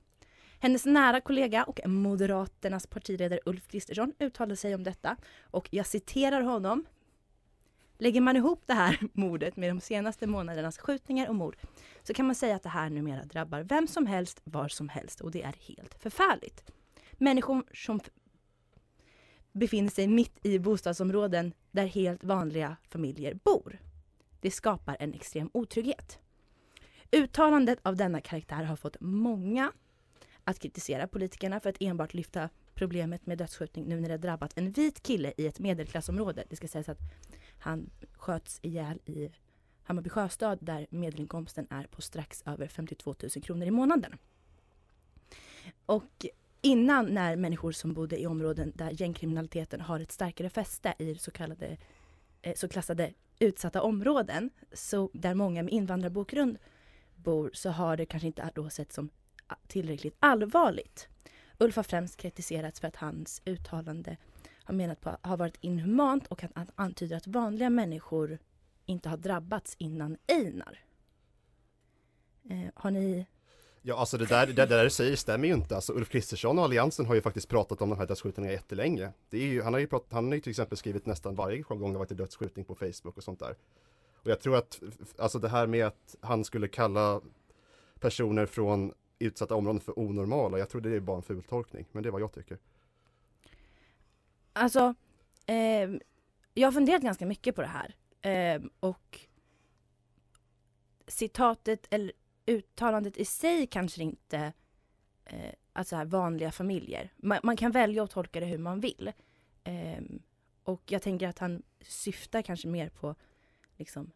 Hennes 0.62 0.86
nära 0.86 1.20
kollega 1.20 1.64
och 1.64 1.80
Moderaternas 1.86 2.86
partiledare 2.86 3.40
Ulf 3.46 3.68
Kristersson 3.68 4.12
uttalade 4.18 4.56
sig 4.56 4.74
om 4.74 4.84
detta 4.84 5.16
och 5.42 5.68
jag 5.70 5.86
citerar 5.86 6.40
honom. 6.40 6.84
Lägger 7.98 8.20
man 8.20 8.36
ihop 8.36 8.62
det 8.66 8.74
här 8.74 8.98
mordet 9.12 9.56
med 9.56 9.70
de 9.70 9.80
senaste 9.80 10.26
månadernas 10.26 10.78
skjutningar 10.78 11.28
och 11.28 11.34
mord 11.34 11.56
så 12.02 12.14
kan 12.14 12.26
man 12.26 12.34
säga 12.34 12.56
att 12.56 12.62
det 12.62 12.68
här 12.68 12.90
numera 12.90 13.24
drabbar 13.24 13.60
vem 13.62 13.86
som 13.86 14.06
helst, 14.06 14.40
var 14.44 14.68
som 14.68 14.88
helst 14.88 15.20
och 15.20 15.30
det 15.30 15.42
är 15.42 15.54
helt 15.58 15.94
förfärligt. 15.94 16.72
Människor 17.12 17.64
som 17.74 18.00
befinner 19.52 19.90
sig 19.90 20.06
mitt 20.06 20.46
i 20.46 20.58
bostadsområden 20.58 21.52
där 21.70 21.86
helt 21.86 22.24
vanliga 22.24 22.76
familjer 22.88 23.34
bor. 23.34 23.78
Det 24.40 24.50
skapar 24.50 24.96
en 25.00 25.14
extrem 25.14 25.50
otrygghet. 25.54 26.18
Uttalandet 27.12 27.78
av 27.82 27.96
denna 27.96 28.20
karaktär 28.20 28.62
har 28.62 28.76
fått 28.76 28.96
många 29.00 29.72
att 30.44 30.58
kritisera 30.58 31.06
politikerna 31.06 31.60
för 31.60 31.70
att 31.70 31.76
enbart 31.80 32.14
lyfta 32.14 32.48
problemet 32.74 33.26
med 33.26 33.38
dödsskjutning 33.38 33.84
nu 33.84 34.00
när 34.00 34.08
det 34.08 34.16
drabbat 34.16 34.58
en 34.58 34.70
vit 34.70 35.02
kille 35.02 35.32
i 35.36 35.46
ett 35.46 35.58
medelklassområde. 35.58 36.44
Det 36.50 36.56
ska 36.56 36.68
sägas 36.68 36.88
att 36.88 37.00
han 37.58 37.90
sköts 38.16 38.58
ihjäl 38.62 39.00
i 39.04 39.30
Hammarby 39.82 40.10
sjöstad 40.10 40.58
där 40.60 40.86
medelinkomsten 40.90 41.66
är 41.70 41.84
på 41.84 42.02
strax 42.02 42.42
över 42.46 42.68
52 42.68 43.14
000 43.22 43.30
kronor 43.44 43.66
i 43.66 43.70
månaden. 43.70 44.18
Och 45.86 46.26
innan 46.60 47.06
när 47.06 47.36
människor 47.36 47.72
som 47.72 47.92
bodde 47.92 48.20
i 48.20 48.26
områden 48.26 48.72
där 48.74 48.90
gängkriminaliteten 48.90 49.80
har 49.80 50.00
ett 50.00 50.12
starkare 50.12 50.50
fäste 50.50 50.94
i 50.98 51.14
så 51.14 51.30
kallade 51.30 51.76
eh, 52.42 52.54
så 52.54 52.68
klassade 52.68 53.12
utsatta 53.38 53.82
områden, 53.82 54.50
så 54.72 55.10
där 55.12 55.34
många 55.34 55.62
med 55.62 55.72
invandrarbakgrund 55.72 56.58
bor, 57.14 57.50
så 57.54 57.70
har 57.70 57.96
det 57.96 58.06
kanske 58.06 58.26
inte 58.26 58.50
då 58.54 58.70
sett 58.70 58.92
som 58.92 59.10
tillräckligt 59.66 60.16
allvarligt. 60.20 61.08
Ulf 61.58 61.76
har 61.76 61.82
främst 61.82 62.16
kritiserats 62.16 62.80
för 62.80 62.88
att 62.88 62.96
hans 62.96 63.42
uttalande 63.44 64.16
har 64.64 64.74
menat 64.74 65.00
på 65.00 65.16
har 65.22 65.36
varit 65.36 65.56
inhumant 65.60 66.26
och 66.26 66.44
att 66.44 66.50
han 66.54 66.70
antyder 66.74 67.16
att 67.16 67.26
vanliga 67.26 67.70
människor 67.70 68.38
inte 68.86 69.08
har 69.08 69.16
drabbats 69.16 69.76
innan 69.78 70.16
Einar. 70.26 70.78
Eh, 72.50 72.70
har 72.74 72.90
ni 72.90 73.26
Ja, 73.84 73.96
alltså 73.96 74.18
det 74.18 74.26
där, 74.26 74.46
det, 74.46 74.52
det 74.52 74.66
där 74.66 74.84
du 74.84 74.90
säger 74.90 75.16
stämmer 75.16 75.48
ju 75.48 75.54
inte. 75.54 75.74
Alltså 75.74 75.92
Ulf 75.92 76.08
Kristersson 76.08 76.58
och 76.58 76.64
Alliansen 76.64 77.06
har 77.06 77.14
ju 77.14 77.20
faktiskt 77.20 77.48
pratat 77.48 77.82
om 77.82 77.90
de 77.90 77.98
här 77.98 78.06
dödsskjutningarna 78.06 78.52
jättelänge. 78.52 79.12
Det 79.30 79.36
är 79.36 79.46
ju, 79.46 79.62
han, 79.62 79.72
har 79.72 79.80
ju 79.80 79.86
pratat, 79.86 80.12
han 80.12 80.26
har 80.26 80.34
ju 80.34 80.40
till 80.40 80.50
exempel 80.50 80.78
skrivit 80.78 81.06
nästan 81.06 81.34
varje 81.34 81.62
gång 81.62 81.78
det 81.78 81.86
har 81.86 81.98
varit 81.98 82.10
en 82.10 82.16
dödsskjutning 82.16 82.64
på 82.64 82.74
Facebook 82.74 83.16
och 83.16 83.24
sånt 83.24 83.40
där. 83.40 83.56
Och 84.14 84.30
jag 84.30 84.40
tror 84.40 84.56
att, 84.56 84.80
alltså 85.18 85.38
det 85.38 85.48
här 85.48 85.66
med 85.66 85.86
att 85.86 86.16
han 86.20 86.44
skulle 86.44 86.68
kalla 86.68 87.20
personer 88.00 88.46
från 88.46 88.92
utsatta 89.24 89.54
områden 89.54 89.80
för 89.80 89.98
onormala, 89.98 90.58
jag 90.58 90.68
tror 90.68 90.80
det 90.80 90.96
är 90.96 91.00
bara 91.00 91.16
en 91.16 91.22
fultolkning. 91.22 91.86
Men 91.92 92.02
det 92.02 92.08
är 92.08 92.10
vad 92.10 92.20
jag 92.20 92.32
tycker. 92.32 92.58
Alltså, 94.52 94.94
eh, 95.46 95.90
jag 96.54 96.66
har 96.66 96.72
funderat 96.72 97.02
ganska 97.02 97.26
mycket 97.26 97.54
på 97.54 97.62
det 97.62 97.68
här. 97.68 97.96
Eh, 98.22 98.62
och 98.80 99.20
citatet 101.06 101.86
eller 101.90 102.12
uttalandet 102.46 103.16
i 103.16 103.24
sig 103.24 103.66
kanske 103.66 104.02
inte 104.02 104.52
eh, 105.24 105.52
alltså 105.72 105.96
här 105.96 106.04
vanliga 106.04 106.52
familjer. 106.52 107.12
Man, 107.16 107.38
man 107.42 107.56
kan 107.56 107.72
välja 107.72 108.04
att 108.04 108.10
tolka 108.10 108.40
det 108.40 108.46
hur 108.46 108.58
man 108.58 108.80
vill. 108.80 109.12
Eh, 109.64 110.02
och 110.64 110.82
jag 110.86 111.02
tänker 111.02 111.28
att 111.28 111.38
han 111.38 111.62
syftar 111.80 112.42
kanske 112.42 112.68
mer 112.68 112.88
på 112.88 113.14
liksom 113.76 114.10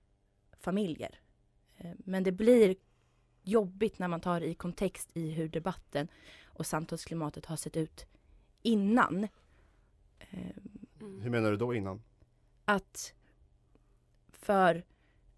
familjer. 0.58 1.20
Eh, 1.76 1.92
men 1.98 2.22
det 2.22 2.32
blir 2.32 2.76
jobbigt 3.46 3.98
när 3.98 4.08
man 4.08 4.20
tar 4.20 4.40
i 4.40 4.54
kontext 4.54 5.10
i 5.14 5.30
hur 5.30 5.48
debatten 5.48 6.08
och 6.44 6.66
samtalsklimatet 6.66 7.46
har 7.46 7.56
sett 7.56 7.76
ut 7.76 8.06
innan. 8.62 9.28
Ehm, 10.30 11.20
Hur 11.22 11.30
menar 11.30 11.50
du 11.50 11.56
då 11.56 11.74
innan? 11.74 12.02
att 12.64 13.14
för 14.32 14.84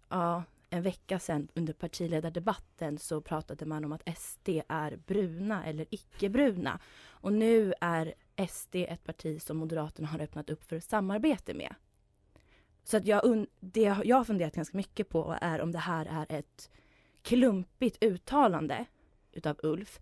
ja, 0.09 0.43
en 0.69 0.83
vecka 0.83 1.19
sedan 1.19 1.47
under 1.53 1.73
partiledardebatten 1.73 2.97
så 2.97 3.21
pratade 3.21 3.65
man 3.65 3.85
om 3.85 3.91
att 3.91 4.17
SD 4.17 4.49
är 4.67 4.95
bruna 4.95 5.65
eller 5.65 5.85
icke-bruna. 5.89 6.79
Och 7.07 7.33
nu 7.33 7.73
är 7.81 8.13
SD 8.47 8.75
ett 8.75 9.03
parti 9.03 9.41
som 9.41 9.57
Moderaterna 9.57 10.07
har 10.07 10.19
öppnat 10.19 10.49
upp 10.49 10.63
för 10.63 10.79
samarbete 10.79 11.53
med. 11.53 11.75
Så 12.83 12.97
att 12.97 13.05
jag, 13.05 13.47
det 13.59 13.95
jag 14.03 14.17
har 14.17 14.23
funderat 14.23 14.55
ganska 14.55 14.77
mycket 14.77 15.09
på 15.09 15.37
är 15.41 15.61
om 15.61 15.71
det 15.71 15.79
här 15.79 16.05
är 16.05 16.37
ett 16.39 16.71
klumpigt 17.21 18.03
uttalande 18.03 18.85
utav 19.31 19.59
Ulf 19.63 19.99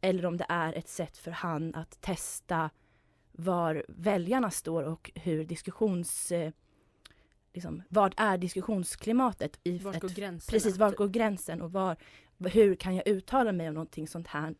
eller 0.00 0.26
om 0.26 0.36
det 0.36 0.46
är 0.48 0.72
ett 0.72 0.88
sätt 0.88 1.16
för 1.16 1.30
han 1.30 1.74
att 1.74 2.00
testa 2.00 2.70
var 3.32 3.84
väljarna 3.88 4.50
står 4.50 4.82
och 4.82 5.10
hur 5.14 5.44
diskussions... 5.44 6.32
Eh, 6.32 6.52
liksom, 7.52 7.82
vad 7.88 8.14
är 8.16 8.38
diskussionsklimatet? 8.38 9.60
I 9.62 9.76
ett, 9.76 9.82
går 9.82 10.08
gränserna, 10.08 10.56
Precis, 10.56 10.76
var 10.76 10.92
går 10.92 11.08
gränsen 11.08 11.62
och 11.62 11.72
var, 11.72 11.96
hur 12.38 12.74
kan 12.74 12.94
jag 12.96 13.08
uttala 13.08 13.52
mig 13.52 13.68
om 13.68 13.74
någonting 13.74 14.08
sånt 14.08 14.26
här 14.26 14.54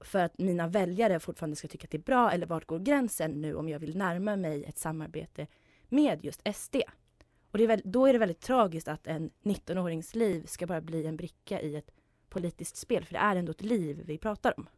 för 0.00 0.18
att 0.18 0.38
mina 0.38 0.68
väljare 0.68 1.20
fortfarande 1.20 1.56
ska 1.56 1.68
tycka 1.68 1.84
att 1.84 1.90
det 1.90 1.96
är 1.96 2.02
bra 2.02 2.30
eller 2.30 2.46
vart 2.46 2.66
går 2.66 2.78
gränsen 2.78 3.30
nu 3.30 3.54
om 3.54 3.68
jag 3.68 3.78
vill 3.78 3.96
närma 3.96 4.36
mig 4.36 4.64
ett 4.64 4.78
samarbete 4.78 5.46
med 5.88 6.24
just 6.24 6.42
SD? 6.54 6.76
Och 7.54 7.58
det 7.58 7.64
är 7.64 7.68
väl, 7.68 7.82
då 7.84 8.06
är 8.06 8.12
det 8.12 8.18
väldigt 8.18 8.40
tragiskt 8.40 8.88
att 8.88 9.06
en 9.06 9.30
19-årings 9.42 10.16
liv 10.16 10.46
ska 10.46 10.66
bara 10.66 10.80
bli 10.80 11.06
en 11.06 11.16
bricka 11.16 11.60
i 11.60 11.76
ett 11.76 11.90
politiskt 12.28 12.76
spel, 12.76 13.04
för 13.04 13.12
det 13.12 13.18
är 13.18 13.36
ändå 13.36 13.50
ett 13.50 13.62
liv 13.62 14.02
vi 14.06 14.18
pratar 14.18 14.54
om. 14.56 14.68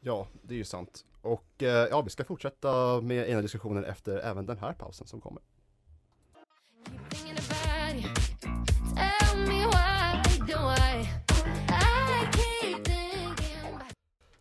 Ja, 0.00 0.28
det 0.42 0.54
är 0.54 0.58
ju 0.58 0.64
sant. 0.64 1.04
Och 1.22 1.62
eh, 1.62 1.88
ja, 1.90 2.02
vi 2.02 2.10
ska 2.10 2.24
fortsätta 2.24 3.00
med 3.00 3.28
ena 3.28 3.42
diskussionen 3.42 3.84
efter 3.84 4.18
även 4.18 4.46
den 4.46 4.58
här 4.58 4.72
pausen 4.72 5.06
som 5.06 5.20
kommer. 5.20 5.42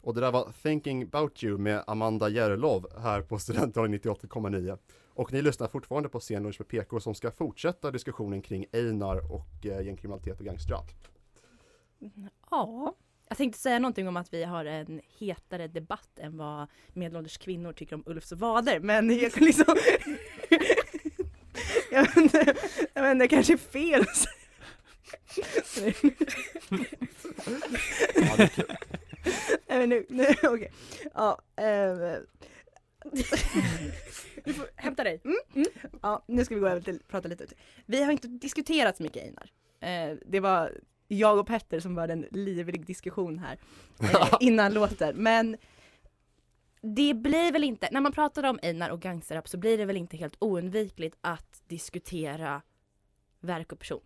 Och 0.02 0.14
det 0.14 0.22
där 0.22 0.32
var 0.32 0.52
Thinking 0.64 1.04
about 1.04 1.44
you 1.44 1.58
med 1.58 1.84
Amanda 1.88 2.30
Järlov 2.30 2.88
här 2.98 3.22
på 3.22 3.40
Studentradion 3.40 3.96
98,9. 3.96 4.78
Och 5.16 5.34
ni 5.34 5.42
lyssnar 5.42 5.68
fortfarande 5.68 6.10
på 6.10 6.20
Scenlunch 6.20 6.60
med 6.60 6.68
PK 6.68 7.00
som 7.00 7.16
ska 7.16 7.32
fortsätta 7.32 7.92
diskussionen 7.92 8.42
kring 8.42 8.66
Einar 8.74 9.32
och 9.34 9.66
eh, 9.66 9.86
gängkriminalitet 9.86 10.40
och 10.40 10.46
gangsterrap. 10.46 10.92
Ja. 12.52 12.96
Jag 13.28 13.38
tänkte 13.38 13.60
säga 13.60 13.80
någonting 13.80 14.08
om 14.08 14.18
att 14.18 14.34
vi 14.34 14.44
har 14.44 14.66
en 14.66 15.02
hetare 15.20 15.68
debatt 15.68 16.20
än 16.20 16.38
vad 16.38 16.68
medelålders 16.94 17.38
kvinnor 17.38 17.74
tycker 17.74 17.96
om 17.96 18.04
Ulfs 18.06 18.32
vader, 18.32 18.80
men 18.80 19.20
jag 19.20 19.34
kan 19.34 19.44
liksom... 19.44 19.66
jag 21.92 22.02
vet 22.02 22.18
inte, 22.18 22.56
jag 22.94 23.04
vet 23.04 23.12
inte, 23.12 23.24
det 23.24 23.28
kanske 23.28 23.54
är 23.54 23.58
fel 23.58 24.02
att 24.02 24.16
säga. 25.66 25.94
Ja, 28.16 28.36
det 28.38 28.44
är 28.44 28.48
kul. 28.48 28.76
Nej 29.68 29.80
men 29.80 29.90
nu, 29.90 30.06
nu 30.10 30.26
okej. 30.44 30.72
Ja, 31.14 31.40
ehm. 31.56 32.26
Du 34.44 34.54
får 34.54 34.70
hämta 34.76 35.04
dig. 35.04 35.22
Mm, 35.24 35.38
mm. 35.56 35.68
Ja, 36.04 36.24
nu 36.28 36.46
ska 36.46 36.56
vi 36.56 36.62
gå 36.62 36.68
över 36.68 36.82
till 36.82 37.00
prata 37.08 37.28
lite. 37.28 37.46
Vi 37.86 38.04
har 38.04 38.12
inte 38.12 38.28
diskuterat 38.28 38.98
så 38.98 39.04
mycket 39.04 39.24
Einar. 39.24 39.52
Eh, 39.80 40.18
det 40.26 40.40
var 40.40 40.72
jag 41.08 41.40
och 41.40 41.48
Petter 41.48 41.80
som 41.80 41.96
var 41.96 42.08
en 42.08 42.26
livlig 42.32 42.86
diskussion 42.86 43.40
här 43.40 43.58
eh, 44.02 44.34
innan 44.40 44.74
låten. 44.74 45.16
Men 45.16 45.58
det 46.82 47.14
blir 47.14 47.52
väl 47.52 47.64
inte, 47.64 47.90
när 47.92 48.02
man 48.02 48.12
pratar 48.12 48.44
om 48.44 48.60
Einar 48.62 48.90
och 48.90 49.02
gangsterrap 49.02 49.48
så 49.48 49.58
blir 49.58 49.78
det 49.78 49.86
väl 49.86 49.98
inte 49.98 50.18
helt 50.18 50.36
oundvikligt 50.40 51.18
att 51.22 51.64
diskutera 51.68 52.62
verk 53.40 53.72
och 53.72 53.80
person. 53.80 54.04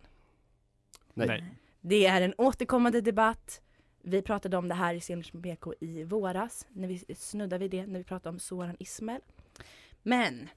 Nej. 1.14 1.54
Det 1.80 2.06
är 2.06 2.20
en 2.22 2.34
återkommande 2.38 3.00
debatt. 3.00 3.60
Vi 4.02 4.22
pratade 4.22 4.56
om 4.56 4.68
det 4.68 4.74
här 4.74 5.10
i 5.10 5.16
med 5.16 5.42
BK 5.42 5.66
i 5.80 6.04
våras, 6.04 6.66
när 6.70 6.88
vi 6.88 7.14
snuddade 7.14 7.58
vid 7.58 7.70
det, 7.70 7.86
när 7.86 7.98
vi 7.98 8.04
pratade 8.04 8.28
om 8.28 8.38
Soran 8.38 8.76
Ismail. 8.78 9.20
Men 10.02 10.48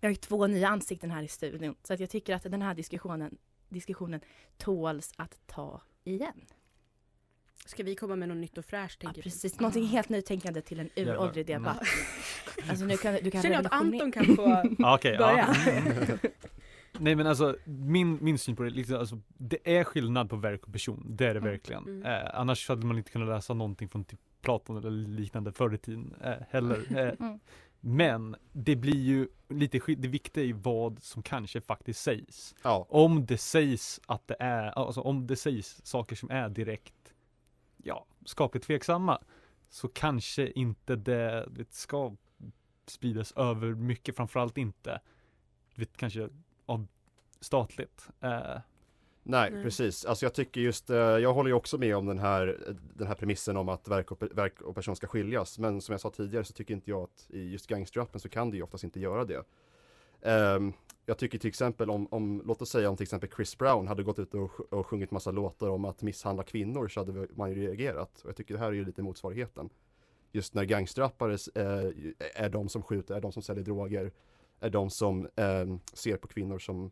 vi 0.00 0.06
har 0.06 0.10
ju 0.10 0.16
två 0.16 0.46
nya 0.46 0.68
ansikten 0.68 1.10
här 1.10 1.22
i 1.22 1.28
studion, 1.28 1.74
så 1.82 1.94
att 1.94 2.00
jag 2.00 2.10
tycker 2.10 2.34
att 2.34 2.42
den 2.42 2.62
här 2.62 2.74
diskussionen, 2.74 3.36
diskussionen 3.68 4.20
tåls 4.56 5.12
att 5.16 5.38
ta 5.46 5.80
igen. 6.04 6.44
Ska 7.66 7.82
vi 7.82 7.94
komma 7.94 8.16
med 8.16 8.28
något 8.28 8.38
nytt 8.38 8.58
och 8.58 8.64
fräscht? 8.64 9.02
Ja, 9.02 9.12
precis, 9.22 9.60
någonting 9.60 9.84
helt 9.86 10.08
nytänkande 10.08 10.60
till 10.62 10.80
en 10.80 10.90
uråldrig 10.96 11.46
debatt. 11.46 11.82
Alltså 12.68 12.84
nu 12.84 12.96
kan 12.96 13.14
du 13.22 13.30
kan 13.30 13.42
Känner 13.42 13.56
jag 13.56 13.66
att 13.66 13.72
Anton 13.72 14.12
kan 14.12 14.24
få 14.36 14.62
okej, 14.78 15.12
ja. 15.12 15.18
börja? 15.18 15.44
Mm. 15.78 16.18
Nej 17.00 17.14
men 17.14 17.26
alltså 17.26 17.56
min, 17.64 18.18
min 18.20 18.38
syn 18.38 18.56
på 18.56 18.62
det, 18.62 18.70
liksom, 18.70 18.96
alltså, 18.96 19.20
det 19.38 19.76
är 19.78 19.84
skillnad 19.84 20.30
på 20.30 20.36
verk 20.36 20.66
och 20.66 20.72
person, 20.72 21.06
det 21.08 21.24
är 21.26 21.34
det 21.34 21.40
Mm. 21.40 21.50
verkligen. 21.50 21.82
Mm. 21.82 22.02
Eh, 22.06 22.30
annars 22.34 22.68
hade 22.68 22.86
man 22.86 22.98
inte 22.98 23.10
kunnat 23.10 23.28
läsa 23.28 23.54
någonting 23.54 23.88
från 23.88 24.04
typ 24.04 24.20
Platon 24.40 24.76
eller 24.76 24.90
liknande 24.90 25.52
förr 25.52 25.74
i 25.74 25.78
tiden 25.78 26.14
eh, 26.24 26.32
heller. 26.50 26.98
Eh, 26.98 27.14
Mm. 27.26 27.40
Men 27.80 28.36
det 28.52 28.76
blir 28.76 29.00
ju 29.02 29.28
lite 29.48 29.80
det 29.94 30.08
viktiga 30.08 30.44
i 30.44 30.52
vad 30.52 31.02
som 31.02 31.22
kanske 31.22 31.60
faktiskt 31.60 32.02
sägs. 32.02 32.54
Ja, 32.62 32.86
Om 32.90 33.26
det 33.26 33.38
sägs 33.38 34.00
att 34.06 34.28
det 34.28 34.36
är, 34.38 34.66
alltså 34.66 35.00
om 35.00 35.26
det 35.26 35.36
sägs 35.36 35.86
saker 35.86 36.16
som 36.16 36.30
är 36.30 36.48
direkt, 36.48 37.14
ja, 37.76 38.06
skapligt 38.24 38.66
tveksamma, 38.66 39.18
så 39.70 39.88
kanske 39.88 40.50
inte 40.50 40.96
det, 40.96 41.48
det 41.50 41.72
ska 41.72 42.16
spridas 42.86 43.32
över 43.32 43.74
mycket, 43.74 44.16
framförallt 44.16 44.58
inte, 44.58 45.00
vet, 45.74 45.96
kanske 45.96 46.28
av 46.66 46.86
statligt. 47.40 48.08
Eh, 48.20 48.56
Nej, 49.28 49.50
Nej. 49.50 49.62
precis. 49.62 50.04
Alltså 50.04 50.24
jag 50.24 50.34
tycker 50.34 50.60
just, 50.60 50.90
eh, 50.90 50.96
jag 50.96 51.34
håller 51.34 51.50
ju 51.50 51.54
också 51.54 51.78
med 51.78 51.96
om 51.96 52.06
den 52.06 52.18
här, 52.18 52.58
den 52.94 53.06
här 53.06 53.14
premissen 53.14 53.56
om 53.56 53.68
att 53.68 53.88
verk 53.88 54.12
och, 54.12 54.22
verk 54.22 54.60
och 54.60 54.74
person 54.74 54.96
ska 54.96 55.06
skiljas. 55.06 55.58
Men 55.58 55.80
som 55.80 55.92
jag 55.92 56.00
sa 56.00 56.10
tidigare 56.10 56.44
så 56.44 56.52
tycker 56.52 56.74
inte 56.74 56.90
jag 56.90 57.02
att 57.02 57.26
i 57.30 57.50
just 57.50 57.66
gangsterrappen 57.66 58.20
så 58.20 58.28
kan 58.28 58.50
det 58.50 58.56
ju 58.56 58.62
oftast 58.62 58.84
inte 58.84 59.00
göra 59.00 59.24
det. 59.24 59.44
Ehm, 60.22 60.72
jag 61.06 61.18
tycker 61.18 61.38
till 61.38 61.48
exempel 61.48 61.90
om, 61.90 62.08
om, 62.10 62.42
låt 62.46 62.62
oss 62.62 62.70
säga 62.70 62.90
om 62.90 62.96
till 62.96 63.04
exempel 63.04 63.30
Chris 63.36 63.58
Brown 63.58 63.88
hade 63.88 64.02
gått 64.02 64.18
ut 64.18 64.34
och, 64.34 64.72
och 64.72 64.86
sjungit 64.86 65.10
massa 65.10 65.30
låtar 65.30 65.68
om 65.68 65.84
att 65.84 66.02
misshandla 66.02 66.42
kvinnor 66.42 66.88
så 66.88 67.00
hade 67.00 67.26
man 67.34 67.50
ju 67.50 67.66
reagerat. 67.66 68.20
Och 68.22 68.28
jag 68.28 68.36
tycker 68.36 68.54
det 68.54 68.60
här 68.60 68.68
är 68.68 68.72
ju 68.72 68.84
lite 68.84 69.02
motsvarigheten. 69.02 69.70
Just 70.32 70.54
när 70.54 70.64
gangsterrappare 70.64 71.32
eh, 71.54 71.90
är 72.34 72.48
de 72.48 72.68
som 72.68 72.82
skjuter, 72.82 73.14
är 73.14 73.20
de 73.20 73.32
som 73.32 73.42
säljer 73.42 73.64
droger, 73.64 74.12
är 74.60 74.70
de 74.70 74.90
som 74.90 75.28
ehm, 75.36 75.80
ser 75.92 76.16
på 76.16 76.28
kvinnor 76.28 76.58
som 76.58 76.90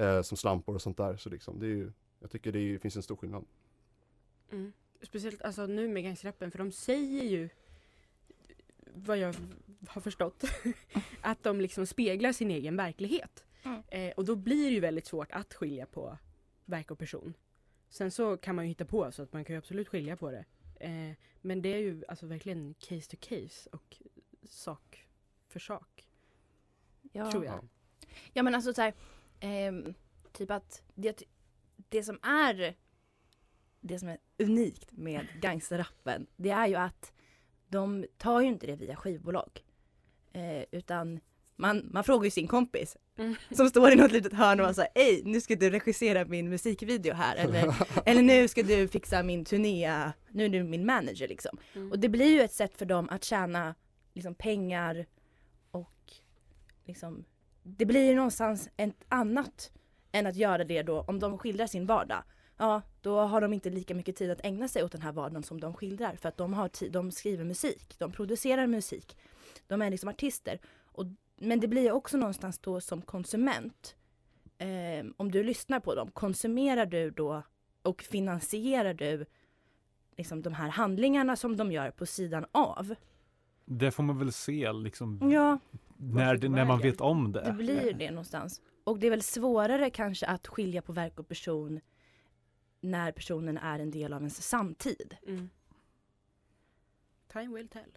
eh, 0.00 0.22
som 0.22 0.36
slampor 0.36 0.74
och 0.74 0.82
sånt 0.82 0.96
där. 0.96 1.16
Så 1.16 1.30
liksom, 1.30 1.58
det 1.58 1.66
är 1.66 1.68
ju, 1.68 1.92
jag 2.20 2.30
tycker 2.30 2.52
det 2.52 2.58
är, 2.58 2.78
finns 2.78 2.96
en 2.96 3.02
stor 3.02 3.16
skillnad. 3.16 3.44
Mm. 4.52 4.72
Speciellt 5.02 5.42
alltså 5.42 5.66
nu 5.66 5.88
med 5.88 6.02
gangsterrappen 6.02 6.50
för 6.50 6.58
de 6.58 6.72
säger 6.72 7.24
ju 7.24 7.48
vad 8.94 9.18
jag 9.18 9.34
har 9.88 10.00
förstått 10.00 10.44
att 11.20 11.42
de 11.42 11.60
liksom 11.60 11.86
speglar 11.86 12.32
sin 12.32 12.50
egen 12.50 12.76
verklighet. 12.76 13.44
Mm. 13.62 13.82
Eh, 13.88 14.12
och 14.12 14.24
då 14.24 14.36
blir 14.36 14.64
det 14.64 14.74
ju 14.74 14.80
väldigt 14.80 15.06
svårt 15.06 15.32
att 15.32 15.54
skilja 15.54 15.86
på 15.86 16.18
verk 16.64 16.90
och 16.90 16.98
person. 16.98 17.34
Sen 17.88 18.10
så 18.10 18.36
kan 18.36 18.56
man 18.56 18.64
ju 18.64 18.68
hitta 18.68 18.84
på 18.84 19.12
så 19.12 19.22
att 19.22 19.32
man 19.32 19.44
kan 19.44 19.54
ju 19.54 19.58
absolut 19.58 19.88
skilja 19.88 20.16
på 20.16 20.30
det. 20.30 20.44
Eh, 20.80 21.16
men 21.40 21.62
det 21.62 21.68
är 21.68 21.78
ju 21.78 22.02
alltså 22.08 22.26
verkligen 22.26 22.74
case 22.74 23.10
to 23.10 23.16
case 23.20 23.70
och 23.72 23.96
sak 24.48 25.06
för 25.48 25.60
sak. 25.60 26.06
Ja. 27.12 27.30
Tror 27.30 27.44
jag. 27.44 27.54
Ja. 27.54 27.62
Ja 28.32 28.42
men 28.42 28.54
alltså 28.54 28.74
så 28.74 28.82
här, 28.82 28.94
ehm, 29.40 29.94
typ 30.32 30.50
att 30.50 30.82
det, 30.94 31.22
det 31.88 32.02
som 32.02 32.18
är 32.22 32.74
det 33.80 33.98
som 33.98 34.08
är 34.08 34.18
unikt 34.38 34.92
med 34.92 35.26
gangsterrappen, 35.40 36.26
det 36.36 36.50
är 36.50 36.66
ju 36.66 36.74
att 36.74 37.12
de 37.68 38.06
tar 38.18 38.40
ju 38.40 38.46
inte 38.46 38.66
det 38.66 38.76
via 38.76 38.96
skivbolag. 38.96 39.64
Eh, 40.32 40.64
utan 40.70 41.20
man, 41.56 41.88
man 41.92 42.04
frågar 42.04 42.24
ju 42.24 42.30
sin 42.30 42.48
kompis 42.48 42.96
Mm. 43.20 43.34
som 43.50 43.68
står 43.68 43.92
i 43.92 43.96
något 43.96 44.12
litet 44.12 44.32
hörn 44.32 44.60
och 44.60 44.64
bara 44.66 44.74
säger 44.74 44.90
Ej, 44.94 45.22
nu 45.24 45.40
ska 45.40 45.54
du 45.54 45.70
regissera 45.70 46.24
min 46.24 46.48
musikvideo 46.48 47.14
här 47.14 47.36
eller, 47.44 47.74
eller 48.06 48.22
nu 48.22 48.48
ska 48.48 48.62
du 48.62 48.88
fixa 48.88 49.22
min 49.22 49.44
turné, 49.44 50.12
nu 50.30 50.44
är 50.44 50.48
du 50.48 50.62
min 50.62 50.86
manager 50.86 51.28
liksom. 51.28 51.58
Mm. 51.74 51.90
Och 51.92 51.98
det 51.98 52.08
blir 52.08 52.32
ju 52.32 52.40
ett 52.40 52.52
sätt 52.52 52.76
för 52.76 52.84
dem 52.84 53.08
att 53.10 53.24
tjäna 53.24 53.74
liksom, 54.14 54.34
pengar 54.34 55.06
och 55.70 56.12
liksom, 56.84 57.24
det 57.62 57.86
blir 57.86 58.08
ju 58.08 58.14
någonstans 58.14 58.70
ett 58.76 59.04
annat 59.08 59.72
än 60.12 60.26
att 60.26 60.36
göra 60.36 60.64
det 60.64 60.82
då 60.82 61.00
om 61.00 61.18
de 61.18 61.38
skildrar 61.38 61.66
sin 61.66 61.86
vardag. 61.86 62.22
ja, 62.56 62.82
då 63.00 63.20
har 63.20 63.40
de 63.40 63.52
inte 63.52 63.70
lika 63.70 63.94
mycket 63.94 64.16
tid 64.16 64.30
att 64.30 64.44
ägna 64.44 64.68
sig 64.68 64.84
åt 64.84 64.92
den 64.92 65.02
här 65.02 65.12
vardagen 65.12 65.42
som 65.42 65.60
de 65.60 65.74
skildrar. 65.74 66.16
För 66.16 66.28
att 66.28 66.36
de, 66.36 66.54
har 66.54 66.68
tid, 66.68 66.92
de 66.92 67.10
skriver 67.10 67.44
musik, 67.44 67.94
de 67.98 68.12
producerar 68.12 68.66
musik. 68.66 69.16
De 69.66 69.82
är 69.82 69.90
liksom 69.90 70.08
artister. 70.08 70.60
Och, 70.84 71.06
men 71.36 71.60
det 71.60 71.68
blir 71.68 71.92
också 71.92 72.16
någonstans 72.16 72.58
då 72.58 72.80
som 72.80 73.02
konsument. 73.02 73.96
Eh, 74.58 75.06
om 75.16 75.30
du 75.30 75.42
lyssnar 75.42 75.80
på 75.80 75.94
dem, 75.94 76.10
konsumerar 76.10 76.86
du 76.86 77.10
då 77.10 77.42
och 77.82 78.02
finansierar 78.02 78.94
du 78.94 79.26
liksom 80.16 80.42
de 80.42 80.52
här 80.52 80.68
handlingarna 80.68 81.36
som 81.36 81.56
de 81.56 81.72
gör 81.72 81.90
på 81.90 82.06
sidan 82.06 82.46
av? 82.52 82.94
Det 83.64 83.90
får 83.90 84.02
man 84.02 84.18
väl 84.18 84.32
se 84.32 84.72
liksom 84.72 85.30
Ja. 85.32 85.58
När, 86.00 86.36
det, 86.36 86.48
när 86.48 86.64
man 86.64 86.80
vet 86.80 87.00
om 87.00 87.32
det. 87.32 87.42
Det 87.42 87.52
blir 87.52 87.92
det 87.92 88.10
någonstans. 88.10 88.60
Och 88.84 88.98
det 88.98 89.06
är 89.06 89.10
väl 89.10 89.22
svårare 89.22 89.90
kanske 89.90 90.26
att 90.26 90.46
skilja 90.46 90.82
på 90.82 90.92
verk 90.92 91.18
och 91.20 91.28
person 91.28 91.80
när 92.80 93.12
personen 93.12 93.58
är 93.58 93.78
en 93.78 93.90
del 93.90 94.12
av 94.12 94.20
ens 94.20 94.42
samtid. 94.42 95.16
Mm. 95.26 95.50
Time 97.32 97.56
will 97.56 97.68
tell. 97.68 97.90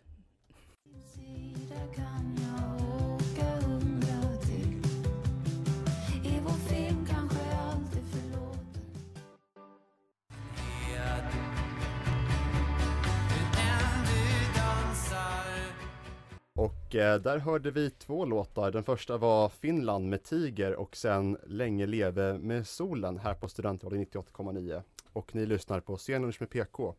Och 16.56 16.96
eh, 16.96 17.22
där 17.22 17.38
hörde 17.38 17.72
vi 17.72 17.90
två 17.90 18.26
låtar. 18.26 18.72
Den 18.72 18.84
första 18.84 19.18
var 19.18 19.50
Finland 19.50 20.10
med 20.10 20.24
Tiger 20.24 20.76
och 20.76 20.96
sen 20.96 21.38
Länge 21.48 21.86
leve 21.86 22.38
med 22.38 22.68
solen 22.68 23.18
här 23.18 23.34
på 23.34 23.48
Studentradion 23.50 24.06
98,9. 24.06 24.82
Och 25.14 25.36
ni 25.36 25.46
lyssnar 25.46 25.80
på 25.80 25.98
Scenlunch 25.98 26.38
med 26.40 26.50
PK. 26.50 26.96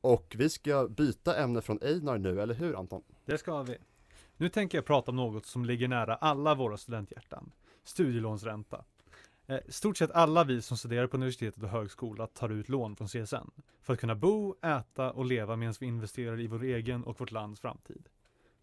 Och 0.00 0.34
vi 0.38 0.50
ska 0.50 0.88
byta 0.88 1.36
ämne 1.36 1.60
från 1.60 1.78
Einar 1.82 2.18
nu, 2.18 2.40
eller 2.40 2.54
hur 2.54 2.78
Anton? 2.78 3.02
Det 3.24 3.38
ska 3.38 3.62
vi. 3.62 3.78
Nu 4.36 4.48
tänker 4.48 4.78
jag 4.78 4.84
prata 4.84 5.10
om 5.10 5.16
något 5.16 5.46
som 5.46 5.64
ligger 5.64 5.88
nära 5.88 6.14
alla 6.14 6.54
våra 6.54 6.76
studenthjärtan. 6.76 7.52
Studielånsränta. 7.84 8.84
Eh, 9.46 9.58
stort 9.68 9.96
sett 9.96 10.10
alla 10.10 10.44
vi 10.44 10.62
som 10.62 10.76
studerar 10.76 11.06
på 11.06 11.16
universitetet 11.16 11.62
och 11.62 11.68
högskola 11.68 12.26
tar 12.26 12.48
ut 12.48 12.68
lån 12.68 12.96
från 12.96 13.08
CSN 13.08 13.50
för 13.80 13.92
att 13.92 14.00
kunna 14.00 14.14
bo, 14.14 14.54
äta 14.62 15.12
och 15.12 15.24
leva 15.24 15.56
medan 15.56 15.74
vi 15.80 15.86
investerar 15.86 16.40
i 16.40 16.46
vår 16.46 16.62
egen 16.62 17.04
och 17.04 17.20
vårt 17.20 17.30
lands 17.30 17.60
framtid. 17.60 18.08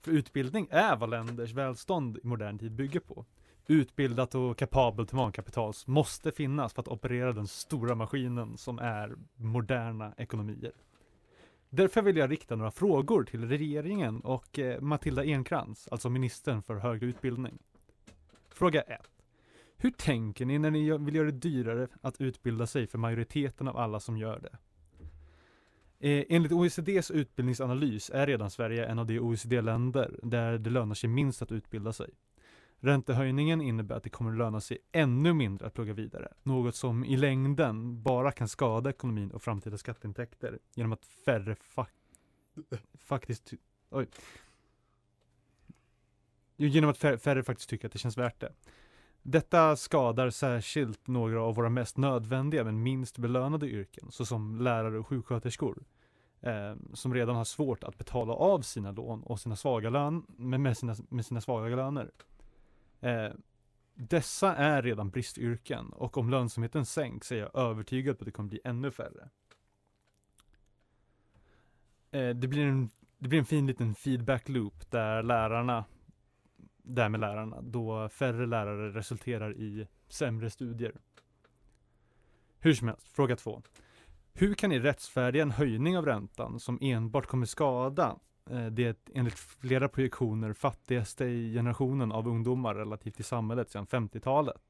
För 0.01 0.11
utbildning 0.11 0.67
är 0.71 0.95
vad 0.95 1.09
länders 1.09 1.53
välstånd 1.53 2.17
i 2.23 2.27
modern 2.27 2.59
tid 2.59 2.71
bygger 2.71 2.99
på. 2.99 3.25
Utbildat 3.67 4.35
och 4.35 4.57
kapabelt 4.57 5.11
humankapital 5.11 5.73
måste 5.85 6.31
finnas 6.31 6.73
för 6.73 6.81
att 6.81 6.87
operera 6.87 7.33
den 7.33 7.47
stora 7.47 7.95
maskinen 7.95 8.57
som 8.57 8.79
är 8.79 9.15
moderna 9.35 10.13
ekonomier. 10.17 10.71
Därför 11.69 12.01
vill 12.01 12.17
jag 12.17 12.31
rikta 12.31 12.55
några 12.55 12.71
frågor 12.71 13.23
till 13.23 13.47
regeringen 13.47 14.19
och 14.21 14.59
eh, 14.59 14.81
Matilda 14.81 15.23
Enkrans, 15.25 15.87
alltså 15.91 16.09
ministern 16.09 16.61
för 16.61 16.75
högre 16.75 17.05
utbildning. 17.05 17.59
Fråga 18.49 18.81
1. 18.81 19.01
Hur 19.77 19.91
tänker 19.91 20.45
ni 20.45 20.59
när 20.59 20.71
ni 20.71 20.97
vill 20.97 21.15
göra 21.15 21.25
det 21.25 21.31
dyrare 21.31 21.87
att 22.01 22.21
utbilda 22.21 22.67
sig 22.67 22.87
för 22.87 22.97
majoriteten 22.97 23.67
av 23.67 23.77
alla 23.77 23.99
som 23.99 24.17
gör 24.17 24.39
det? 24.39 24.57
Eh, 25.99 26.23
enligt 26.29 26.51
OECDs 26.51 27.11
utbildningsanalys 27.11 28.09
är 28.09 28.27
redan 28.27 28.51
Sverige 28.51 28.85
en 28.85 28.99
av 28.99 29.05
de 29.05 29.19
OECD-länder 29.19 30.19
där 30.23 30.57
det 30.57 30.69
lönar 30.69 30.95
sig 30.95 31.09
minst 31.09 31.41
att 31.41 31.51
utbilda 31.51 31.93
sig. 31.93 32.09
Räntehöjningen 32.79 33.61
innebär 33.61 33.95
att 33.95 34.03
det 34.03 34.09
kommer 34.09 34.31
att 34.31 34.37
löna 34.37 34.61
sig 34.61 34.77
ännu 34.91 35.33
mindre 35.33 35.67
att 35.67 35.73
plugga 35.73 35.93
vidare, 35.93 36.33
något 36.43 36.75
som 36.75 37.05
i 37.05 37.17
längden 37.17 38.01
bara 38.01 38.31
kan 38.31 38.47
skada 38.47 38.89
ekonomin 38.89 39.31
och 39.31 39.41
framtida 39.41 39.77
skatteintäkter 39.77 40.59
genom 40.75 40.91
att 40.93 41.05
färre 41.05 41.53
fa- 41.53 41.87
faktiskt, 42.97 43.53
oj. 43.89 44.07
Genom 46.57 46.89
att 46.89 46.97
färre, 46.97 47.17
färre 47.17 47.43
faktiskt 47.43 47.69
tycker 47.69 47.87
att 47.87 47.93
det 47.93 47.99
känns 47.99 48.17
värt 48.17 48.39
det. 48.39 48.53
Detta 49.29 49.75
skadar 49.75 50.29
särskilt 50.29 51.07
några 51.07 51.41
av 51.41 51.55
våra 51.55 51.69
mest 51.69 51.97
nödvändiga 51.97 52.63
men 52.63 52.83
minst 52.83 53.17
belönade 53.17 53.67
yrken, 53.67 54.11
såsom 54.11 54.61
lärare 54.61 54.99
och 54.99 55.07
sjuksköterskor, 55.07 55.83
eh, 56.41 56.75
som 56.93 57.13
redan 57.13 57.35
har 57.35 57.43
svårt 57.43 57.83
att 57.83 57.97
betala 57.97 58.33
av 58.33 58.61
sina 58.61 58.91
lån 58.91 59.23
och 59.23 59.39
sina 59.39 59.55
svaga 59.55 59.89
lön, 59.89 60.25
med, 60.27 60.59
med, 60.59 60.77
sina, 60.77 60.95
med 61.09 61.25
sina 61.25 61.41
svaga 61.41 61.75
löner. 61.75 62.11
Eh, 62.99 63.29
dessa 63.93 64.55
är 64.55 64.81
redan 64.81 65.09
bristyrken 65.09 65.89
och 65.89 66.17
om 66.17 66.29
lönsamheten 66.29 66.85
sänks 66.85 67.31
är 67.31 67.37
jag 67.37 67.55
övertygad 67.55 68.17
på 68.17 68.21
att 68.21 68.25
det 68.25 68.31
kommer 68.31 68.49
bli 68.49 68.59
ännu 68.63 68.91
färre. 68.91 69.29
Eh, 72.11 72.29
det, 72.29 72.47
blir 72.47 72.65
en, 72.65 72.89
det 73.17 73.27
blir 73.27 73.39
en 73.39 73.45
fin 73.45 73.67
liten 73.67 73.95
feedback 73.95 74.49
loop 74.49 74.91
där 74.91 75.23
lärarna 75.23 75.85
det 76.87 77.01
här 77.01 77.09
med 77.09 77.19
lärarna, 77.19 77.61
då 77.61 78.09
färre 78.09 78.45
lärare 78.45 78.89
resulterar 78.89 79.57
i 79.57 79.87
sämre 80.07 80.49
studier. 80.49 80.95
Hur 82.59 82.73
som 82.73 82.87
helst, 82.87 83.07
fråga 83.07 83.35
två. 83.35 83.61
Hur 84.33 84.53
kan 84.53 84.69
ni 84.69 84.79
rättfärdiga 84.79 85.41
en 85.43 85.51
höjning 85.51 85.97
av 85.97 86.05
räntan 86.05 86.59
som 86.59 86.77
enbart 86.81 87.25
kommer 87.25 87.45
skada 87.45 88.19
eh, 88.49 88.65
det 88.65 89.07
enligt 89.13 89.39
flera 89.39 89.89
projektioner 89.89 90.53
fattigaste 90.53 91.25
i 91.25 91.53
generationen 91.53 92.11
av 92.11 92.27
ungdomar 92.27 92.75
relativt 92.75 93.15
till 93.15 93.25
samhället 93.25 93.69
sedan 93.69 93.87
50-talet? 93.87 94.61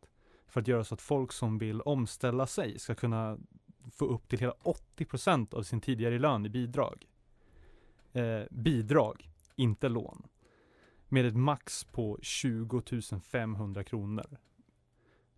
För 0.48 0.62
att 0.62 0.68
göra 0.68 0.84
så 0.84 0.94
att 0.94 1.02
folk 1.02 1.32
som 1.32 1.58
vill 1.58 1.82
omställa 1.82 2.48
sig 2.48 2.80
ska 2.80 2.96
kunna 2.96 3.38
få 3.92 4.06
upp 4.06 4.28
till 4.28 4.40
hela 4.40 4.54
80% 4.98 5.54
av 5.54 5.64
sin 5.64 5.82
tidigare 5.82 6.20
lön 6.20 6.46
i 6.46 6.50
bidrag. 6.50 7.06
Eh, 8.14 8.42
bidrag, 8.52 9.30
inte 9.56 9.90
lån 9.90 10.28
med 11.10 11.26
ett 11.26 11.36
max 11.36 11.84
på 11.84 12.20
20 12.22 12.82
500 13.32 13.84
kronor. 13.84 14.38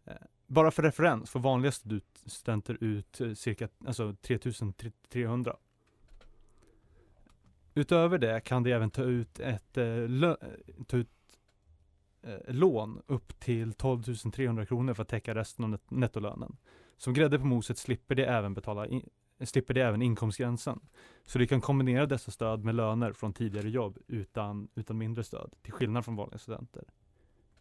Eh, 0.05 0.13
bara 0.47 0.71
för 0.71 0.83
referens 0.83 1.29
får 1.29 1.39
vanliga 1.39 1.71
studenter 2.25 2.77
ut 2.83 3.21
eh, 3.21 3.33
cirka 3.33 3.69
alltså 3.85 4.15
3 4.21 4.39
300. 5.09 5.55
Utöver 7.73 8.17
det 8.17 8.41
kan 8.41 8.63
de 8.63 8.71
även 8.71 8.91
ta 8.91 9.03
ut 9.03 9.39
ett 9.39 9.77
eh, 9.77 9.83
lö- 10.07 10.83
ta 10.87 10.97
ut 10.97 11.09
eh, 12.21 12.53
lån 12.53 13.01
upp 13.07 13.39
till 13.39 13.73
12 13.73 14.03
300 14.33 14.65
kronor 14.65 14.93
för 14.93 15.01
att 15.03 15.09
täcka 15.09 15.35
resten 15.35 15.65
av 15.65 15.71
net- 15.71 15.91
nettolönen. 15.91 16.57
Som 16.97 17.13
grädde 17.13 17.39
på 17.39 17.45
moset 17.45 17.77
slipper 17.77 18.15
de 18.15 18.23
även 18.23 18.53
betala 18.53 18.87
in, 18.87 19.09
slipper 19.47 19.73
de 19.73 19.81
även 19.81 20.01
inkomstgränsen. 20.01 20.79
Så 21.25 21.39
de 21.39 21.47
kan 21.47 21.61
kombinera 21.61 22.05
dessa 22.05 22.31
stöd 22.31 22.63
med 22.63 22.75
löner 22.75 23.13
från 23.13 23.33
tidigare 23.33 23.69
jobb 23.69 23.97
utan, 24.07 24.67
utan 24.75 24.97
mindre 24.97 25.23
stöd, 25.23 25.55
till 25.61 25.73
skillnad 25.73 26.05
från 26.05 26.15
vanliga 26.15 26.37
studenter. 26.37 26.83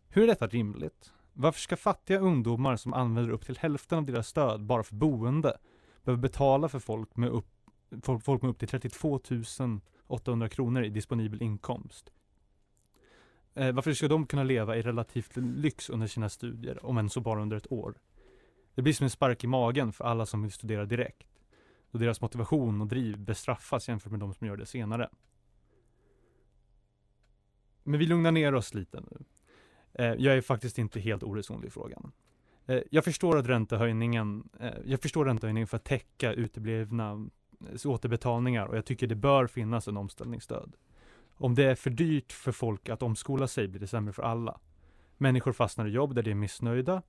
Hur 0.09 0.23
är 0.23 0.27
detta 0.27 0.47
rimligt? 0.47 1.13
Varför 1.33 1.61
ska 1.61 1.77
fattiga 1.77 2.19
ungdomar 2.19 2.77
som 2.77 2.93
använder 2.93 3.33
upp 3.33 3.47
till 3.47 3.59
hälften 3.59 3.99
av 3.99 4.05
deras 4.05 4.29
stöd 4.29 4.65
bara 4.65 4.83
för 4.83 4.95
boende 4.95 5.59
behöva 6.05 6.21
betala 6.21 6.69
för 6.69 6.79
folk 6.79 7.17
med 7.17 7.31
upp, 7.31 7.49
folk, 8.03 8.25
folk 8.25 8.43
med 8.43 8.51
upp 8.51 8.59
till 8.59 8.69
32 8.69 9.21
800 10.07 10.49
kronor 10.49 10.85
i 10.85 10.89
disponibel 10.89 11.43
inkomst? 11.43 12.13
Eh, 13.55 13.73
varför 13.73 13.93
ska 13.93 14.09
de 14.09 14.27
kunna 14.27 14.43
leva 14.43 14.77
i 14.77 14.83
relativt 14.83 15.37
lyx 15.37 15.91
under 15.91 16.07
sina 16.07 16.29
studier, 16.29 16.87
om 16.87 16.99
än 16.99 17.11
så 17.11 17.21
bara 17.21 17.43
under 17.43 17.57
ett 17.57 17.73
år? 17.73 17.95
Det 18.75 18.83
blir 18.83 18.93
som 18.93 19.05
en 19.05 19.11
spark 19.11 19.45
i 19.45 19.47
magen 19.47 19.93
för 19.93 20.05
alla 20.05 20.27
som 20.27 20.43
vill 20.43 20.53
studera 20.53 20.85
direkt 20.85 21.28
då 21.91 21.99
deras 21.99 22.21
motivation 22.21 22.81
och 22.81 22.87
driv 22.87 23.19
bestraffas 23.19 23.89
jämfört 23.89 24.11
med 24.11 24.21
de 24.21 24.35
som 24.35 24.47
gör 24.47 24.57
det 24.57 24.67
senare. 24.67 25.09
Men 27.83 28.01
vi 28.01 28.07
lugnar 28.07 28.33
ner 28.33 28.55
oss 28.55 28.75
lite 28.75 29.01
nu. 29.01 29.25
Eh, 29.93 30.15
jag 30.19 30.37
är 30.37 30.41
faktiskt 30.41 30.79
inte 30.79 31.01
helt 31.01 31.23
oresonlig 31.23 31.69
i 31.69 31.71
frågan. 31.71 32.13
Eh, 32.67 32.81
jag 32.91 33.05
förstår 33.05 33.39
att 33.39 33.47
räntehöjningen, 33.47 34.49
eh, 34.61 34.73
jag 34.85 35.03
förstår 35.03 35.25
räntehöjningen 35.25 35.67
för 35.67 35.77
att 35.77 35.85
täcka 35.85 36.33
uteblivna 36.33 37.29
återbetalningar 37.85 38.67
och 38.67 38.77
jag 38.77 38.85
tycker 38.85 39.07
det 39.07 39.15
bör 39.15 39.47
finnas 39.47 39.89
en 39.89 39.97
omställningsstöd. 39.97 40.77
Om 41.37 41.55
det 41.55 41.65
är 41.65 41.75
för 41.75 41.91
dyrt 41.91 42.33
för 42.33 42.53
folk 42.53 42.89
att 42.89 43.03
omskola 43.03 43.49
sig 43.49 43.69
blir 43.69 43.81
det 43.81 43.87
sämre 43.87 44.13
för 44.13 44.23
alla. 44.23 44.61
Människor 45.17 45.53
fastnar 45.53 45.87
i 45.87 45.91
jobb 45.91 46.15
där 46.15 46.23
de 46.23 46.31
är 46.31 46.35
missnöjda 46.35 47.03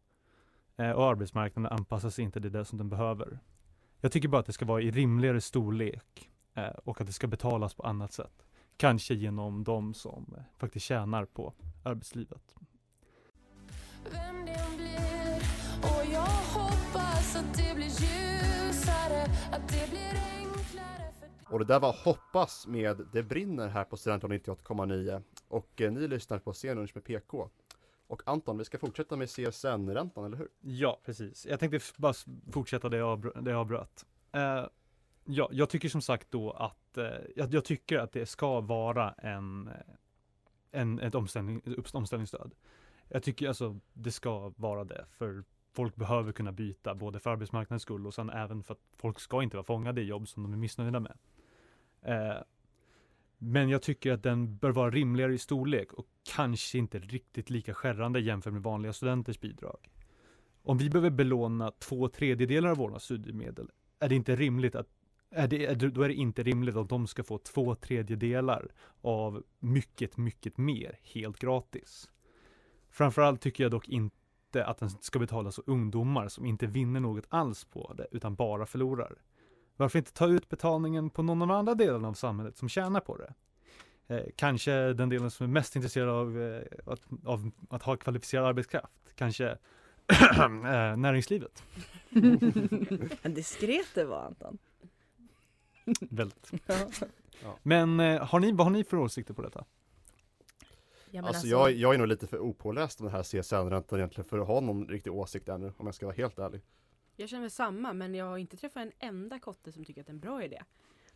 och 0.76 1.06
arbetsmarknaden 1.06 1.78
anpassar 1.78 2.10
sig 2.10 2.26
inte 2.26 2.42
till 2.42 2.52
det 2.52 2.66
som 2.66 2.78
den 2.78 2.90
behöver. 2.90 3.40
Jag 4.02 4.12
tycker 4.12 4.28
bara 4.28 4.40
att 4.40 4.46
det 4.46 4.54
ska 4.54 4.66
vara 4.66 4.82
i 4.82 4.92
rimligare 4.92 5.42
storlek 5.42 6.30
eh, 6.54 6.68
och 6.68 7.02
att 7.02 7.08
det 7.08 7.14
ska 7.14 7.28
betalas 7.28 7.74
på 7.74 7.84
annat 7.84 8.14
sätt. 8.14 8.46
Kanske 8.78 9.14
genom 9.14 9.64
de 9.64 9.94
som 9.94 10.34
eh, 10.38 10.44
faktiskt 10.58 10.86
tjänar 10.86 11.26
på 11.26 11.54
arbetslivet. 11.84 12.56
Vem 14.12 14.46
det 14.46 14.52
än 14.52 14.78
blir 14.78 15.42
Och 15.82 16.06
jag 16.14 16.22
hoppas 16.60 17.36
att 17.36 17.58
det 17.58 17.76
blir 17.76 17.86
ljusare 17.86 19.24
Att 19.52 19.68
det 19.68 19.90
blir 19.90 20.22
enklare 20.38 21.14
för 21.20 21.54
Och 21.54 21.60
det 21.60 21.66
där 21.66 21.80
var 21.80 21.96
Hoppas 22.04 22.68
med 22.68 23.08
Det 23.14 23.24
brinner 23.24 23.68
här 23.68 23.84
på 23.84 23.98
Studentradion 23.98 24.40
98,9 24.40 25.24
och 25.48 25.82
eh, 25.82 25.92
ni 25.92 26.08
lyssnar 26.08 26.40
på 26.40 26.54
Scenlunch 26.54 26.92
med 26.96 27.04
PK. 27.04 27.50
Och 28.10 28.22
Anton, 28.26 28.58
vi 28.58 28.66
ska 28.66 28.78
fortsätta 28.78 29.16
med 29.16 29.30
CSN-räntan, 29.30 30.26
eller 30.26 30.38
hur? 30.38 30.48
Ja, 30.62 31.00
precis. 31.06 31.46
Jag 31.46 31.60
tänkte 31.60 31.80
bara 31.98 32.14
fortsätta 32.52 32.90
det 32.90 32.98
jag, 32.98 33.44
det 33.44 33.52
jag 33.52 33.60
avbröt. 33.60 34.06
Uh, 34.36 34.68
ja, 35.26 35.50
jag 35.52 35.70
tycker 35.70 35.90
som 35.90 36.02
sagt 36.02 36.32
då 36.32 36.52
att 36.52 36.98
uh, 36.98 37.04
jag, 37.36 37.54
jag 37.54 37.66
tycker 37.66 38.00
att 38.00 38.12
det 38.12 38.26
ska 38.26 38.62
vara 38.62 39.12
en, 39.12 39.68
eh, 39.68 39.74
en 40.72 41.00
ett 41.00 41.16
omställning, 41.16 41.62
ett 41.66 41.96
omställningsstöd. 41.96 42.56
Jag 43.08 43.24
tycker 43.24 43.48
alltså 43.48 43.80
det 43.94 44.12
ska 44.12 44.54
vara 44.56 44.84
det, 44.84 45.06
för 45.12 45.44
folk 45.74 45.96
behöver 45.96 46.32
kunna 46.32 46.52
byta 46.52 46.96
både 46.96 47.20
för 47.20 47.30
arbetsmarknadens 47.30 47.84
skull 47.84 48.08
och 48.08 48.14
sen 48.14 48.30
även 48.30 48.64
för 48.64 48.74
att 48.74 48.82
folk 48.98 49.20
ska 49.20 49.44
inte 49.44 49.58
vara 49.58 49.66
fångade 49.66 50.02
i 50.02 50.06
jobb 50.06 50.28
som 50.28 50.44
de 50.44 50.54
är 50.54 50.58
missnöjda 50.58 51.00
med. 51.00 51.18
Uh, 52.08 52.42
men 53.40 53.70
jag 53.70 53.82
tycker 53.82 54.12
att 54.12 54.24
den 54.24 54.58
bör 54.58 54.72
vara 54.72 54.92
rimligare 54.92 55.34
i 55.34 55.38
storlek 55.38 55.94
och 55.94 56.06
kanske 56.36 56.78
inte 56.78 57.00
riktigt 57.00 57.50
lika 57.50 57.74
skärrande 57.74 58.20
jämfört 58.20 58.54
med 58.54 58.64
vanliga 58.64 58.94
studenters 58.94 59.40
bidrag. 59.40 59.90
Om 60.64 60.78
vi 60.78 60.90
behöver 60.90 61.10
belåna 61.10 61.72
två 61.72 62.10
tredjedelar 62.10 62.70
av 62.70 62.78
våra 62.78 63.00
studiemedel, 63.00 63.70
är 64.00 64.10
det 64.10 64.16
inte 64.16 64.36
rimligt 64.36 64.76
att 64.76 64.88
är 65.32 65.48
det, 65.48 65.76
då 65.76 66.02
är 66.02 66.08
det 66.08 66.14
inte 66.14 66.44
rimligt 66.44 66.76
att 66.76 66.90
de 66.90 67.08
ska 67.08 67.24
få 67.24 67.38
två 67.38 67.76
tredjedelar 67.76 68.72
av 69.02 69.44
mycket, 69.60 70.18
mycket 70.18 70.58
mer 70.58 71.00
helt 71.04 71.40
gratis. 71.40 72.10
Framförallt 72.90 73.42
tycker 73.42 73.64
jag 73.64 73.72
dock 73.72 73.90
inte 73.90 74.66
att 74.66 74.78
den 74.78 74.90
ska 74.90 75.20
betalas 75.20 75.60
av 75.60 75.66
ungdomar 75.68 76.28
som 76.28 76.46
inte 76.46 76.68
vinner 76.68 77.00
något 77.00 77.26
alls 77.30 77.66
på 77.66 77.94
det, 77.94 78.08
utan 78.12 78.36
bara 78.36 78.66
förlorar. 78.66 79.16
Varför 79.80 80.00
inte 80.00 80.14
ta 80.14 80.28
ut 80.28 80.50
betalningen 80.50 81.10
på 81.10 81.24
någon 81.24 81.42
av 81.42 81.48
de 81.48 81.54
andra 81.54 81.76
delarna 81.76 82.08
av 82.08 82.14
samhället 82.14 82.58
som 82.58 82.70
tjänar 82.70 83.00
på 83.00 83.18
det? 83.18 83.34
Eh, 84.16 84.26
kanske 84.36 84.94
den 84.94 85.10
delen 85.10 85.32
som 85.32 85.44
är 85.44 85.48
mest 85.48 85.76
intresserad 85.76 86.10
av, 86.10 86.42
eh, 86.42 86.62
att, 86.86 87.02
av 87.26 87.52
att 87.70 87.84
ha 87.84 87.98
kvalificerad 87.98 88.46
arbetskraft. 88.46 89.14
Kanske 89.16 89.46
eh, 90.08 90.98
näringslivet. 90.98 91.64
Diskret 93.24 93.88
det 93.94 94.06
var 94.06 94.24
Anton. 94.24 94.58
Väldigt. 96.00 96.52
Ja. 97.44 97.58
Men 97.64 98.00
eh, 98.00 98.26
har 98.26 98.40
ni, 98.40 98.52
vad 98.52 98.66
har 98.66 98.72
ni 98.72 98.84
för 98.84 98.98
åsikter 98.98 99.34
på 99.34 99.42
detta? 99.42 99.66
Ja, 101.12 101.22
men 101.22 101.26
Alltså, 101.26 101.38
alltså- 101.38 101.48
jag, 101.48 101.72
jag 101.72 101.94
är 101.94 101.98
nog 101.98 102.08
lite 102.08 102.28
för 102.28 102.40
opåläst 102.40 103.00
om 103.00 103.06
den 103.06 103.16
här 103.16 103.24
CSN-räntan 103.24 104.00
egentligen 104.00 104.30
för 104.30 104.40
att 104.40 104.48
ha 104.48 104.60
någon 104.60 104.88
riktig 104.88 105.14
åsikt 105.14 105.50
ännu, 105.50 105.74
om 105.78 105.86
jag 105.86 105.96
ska 105.96 106.06
vara 106.06 106.16
helt 106.16 106.40
ärlig. 106.40 106.62
Jag 107.20 107.30
känner 107.30 107.42
väl 107.42 107.52
samma 107.52 107.94
men 107.94 108.16
jag 108.16 108.26
har 108.26 108.38
inte 108.38 108.58
träffat 108.58 108.82
en 108.84 108.92
enda 109.00 109.40
kotte 109.40 109.72
som 109.72 109.86
tycker 109.86 110.02
att 110.02 110.08
det 110.08 110.12
är 110.12 110.14
en 110.14 110.20
bra 110.20 110.44
idé. 110.44 110.62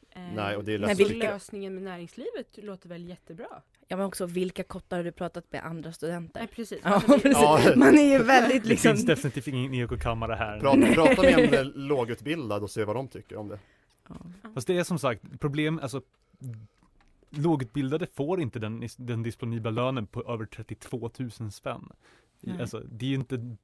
Eh, 0.10 0.22
Nej, 0.36 0.56
och 0.58 0.64
det 0.64 0.74
är 0.74 0.80
Men 0.80 0.96
vilka-. 0.96 1.30
Lösningen 1.34 1.74
med 1.74 1.84
näringslivet 1.84 2.48
låter 2.58 2.90
väl 2.90 3.06
jättebra? 3.10 3.48
Ja 3.88 3.98
men 3.98 4.06
också 4.06 4.26
vilka 4.26 4.64
kottar 4.64 4.98
har 4.98 5.04
du 5.04 5.12
pratat 5.12 5.46
med 5.52 5.66
andra 5.66 5.94
studenter? 5.94 6.40
Nej 6.40 6.48
precis. 6.48 6.80
Ja, 6.84 6.90
Alltså, 6.94 7.12
det- 7.12 7.20
precis. 7.20 7.38
Ja. 7.42 7.74
Man 7.76 7.98
är 7.98 8.12
ju 8.20 8.24
väldigt 8.24 8.64
Det 8.64 8.70
liksom 8.70 8.92
finns 8.92 9.06
definitivt 9.06 9.48
ingen 9.48 9.74
ekokammare 9.74 10.34
här. 10.34 10.60
Prata, 10.60 10.94
prata 10.94 11.22
med 11.22 11.40
en 11.40 11.54
eh, 11.54 11.64
lågutbildad 11.76 12.64
och 12.64 12.72
se 12.72 12.84
vad 12.86 12.96
de 12.96 13.08
tycker 13.08 13.36
om 13.38 13.48
det. 13.48 13.60
Fast 14.54 14.68
det 14.68 14.78
är 14.78 14.84
som 14.84 15.00
sagt 15.00 15.40
problem, 15.40 15.80
alltså 15.84 16.02
lågutbildade 17.30 18.08
får 18.14 18.42
inte 18.42 18.60
den, 18.60 18.88
den 18.98 19.24
disponibla 19.24 19.72
lönen 19.72 20.08
på 20.08 20.24
över 20.34 20.46
32 20.46 21.12
000 21.40 21.52
spänn. 21.52 21.90
Nej. 22.42 22.62
Alltså 22.62 22.80
det 22.80 23.06
är 23.06 23.10
ju 23.10 23.16
inte 23.16 23.56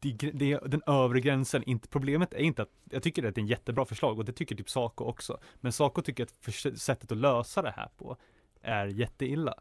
det, 0.00 0.08
är- 0.24 0.32
det 0.32 0.58
den 0.66 0.82
övre 0.86 1.20
gränsen, 1.20 1.62
inte, 1.62 1.88
problemet 1.88 2.34
är 2.34 2.38
inte 2.38 2.62
att, 2.62 2.70
jag 2.90 3.02
tycker 3.02 3.24
att 3.24 3.34
det 3.34 3.38
är 3.38 3.42
en 3.42 3.48
jättebra 3.48 3.84
förslag 3.84 4.18
och 4.18 4.24
det 4.24 4.32
tycker 4.32 4.54
typ 4.56 4.70
Saco 4.70 5.04
också. 5.04 5.38
Men 5.60 5.72
Saco 5.72 6.02
tycker 6.02 6.22
att 6.22 6.30
för, 6.40 6.76
sättet 6.76 7.12
att 7.12 7.18
lösa 7.18 7.62
det 7.62 7.70
här 7.70 7.88
på 7.96 8.16
är 8.62 8.86
jätteilla. 8.86 9.54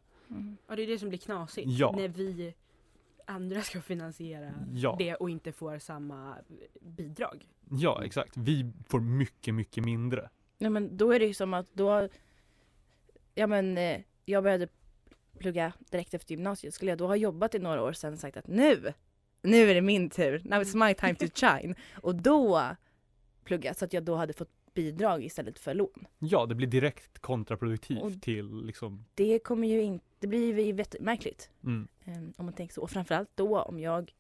Ja 0.67 0.75
det 0.75 0.81
är 0.83 0.87
det 0.87 0.99
som 0.99 1.09
blir 1.09 1.19
knasigt. 1.19 1.67
Ja. 1.69 1.91
När 1.97 2.07
vi 2.07 2.53
andra 3.25 3.61
ska 3.61 3.81
finansiera 3.81 4.51
Ja. 4.73 4.95
det 4.99 5.15
och 5.15 5.29
inte 5.29 5.51
får 5.51 5.79
samma 5.79 6.35
bidrag. 6.81 7.47
Ja, 7.71 8.03
exakt. 8.03 8.37
Vi 8.37 8.71
får 8.87 8.99
mycket, 8.99 9.53
mycket 9.55 9.83
mindre. 9.85 10.29
Ja 10.57 10.69
men 10.69 10.97
då 10.97 11.11
är 11.11 11.19
det 11.19 11.25
ju 11.25 11.33
som 11.33 11.53
att 11.53 11.73
då 11.73 12.09
Ja 13.35 13.47
men 13.47 13.77
eh, 13.77 14.01
jag 14.25 14.43
började 14.43 14.67
plugga 15.39 15.73
direkt 15.91 16.13
efter 16.13 16.31
gymnasiet. 16.31 16.73
Skulle 16.73 16.91
jag 16.91 16.97
då 16.97 17.07
ha 17.07 17.15
jobbat 17.15 17.55
i 17.55 17.59
några 17.59 17.83
år 17.83 17.93
sedan 17.93 18.13
och 18.13 18.19
sagt 18.19 18.37
att 18.37 18.47
nu, 18.47 18.93
nu 19.41 19.69
är 19.69 19.75
det 19.75 19.81
min 19.81 20.09
tur. 20.09 20.41
Now 20.45 20.61
it's 20.61 20.87
my 20.87 20.93
time 20.93 21.15
to 21.15 21.25
shine. 21.35 21.75
Och 22.01 22.15
då 22.15 22.63
pluggat 23.43 23.77
så 23.77 23.85
att 23.85 23.93
jag 23.93 24.03
då 24.03 24.15
hade 24.15 24.33
fått 24.33 24.49
bidrag 24.73 25.23
istället 25.23 25.59
för 25.59 25.73
lån. 25.73 26.07
Ja, 26.19 26.45
det 26.45 26.55
blir 26.55 26.67
direkt 26.67 27.19
kontraproduktivt 27.19 28.01
Och- 28.01 28.21
till 28.21 28.61
liksom, 28.65 29.05
Det 29.13 29.39
kommer 29.39 29.67
ju 29.67 29.81
inte, 29.81 30.05
det 30.19 30.27
blir 30.27 30.53
ju 30.61 30.75
jättemärkligt. 30.75 31.49
mm, 31.63 31.87
Um, 32.05 32.33
om 32.37 32.45
man 32.45 32.53
tänker 32.53 32.73
så. 32.73 32.81
Och 32.81 32.91
framförallt 32.91 33.29
då 33.35 33.61
om 33.61 33.79
jag 33.79 34.13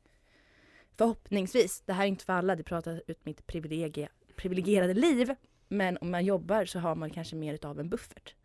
förhoppningsvis, 0.97 1.81
det 1.85 1.93
här 1.93 2.03
är 2.03 2.07
inte 2.07 2.25
för 2.25 2.33
alla, 2.33 2.55
det 2.55 2.63
pratar 2.63 3.01
ut 3.07 3.25
mitt 3.25 3.47
privilegie, 3.47 4.09
privilegierade 4.35 4.93
liv. 4.93 5.35
Men 5.67 5.97
om 6.01 6.11
man 6.11 6.25
jobbar 6.25 6.65
så 6.65 6.79
har 6.79 6.95
man 6.95 7.09
kanske 7.09 7.35
mer 7.35 7.53
utav 7.53 7.79
en 7.79 7.89
buffert. 7.89 8.35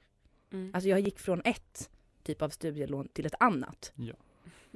Mm. 0.52 0.70
Alltså 0.74 0.88
jag 0.88 1.00
gick 1.00 1.18
från 1.18 1.42
ett 1.44 1.90
typ 2.22 2.42
av 2.42 2.48
studielån 2.48 3.08
till 3.08 3.26
ett 3.26 3.34
annat. 3.40 3.92
ja. 3.96 4.14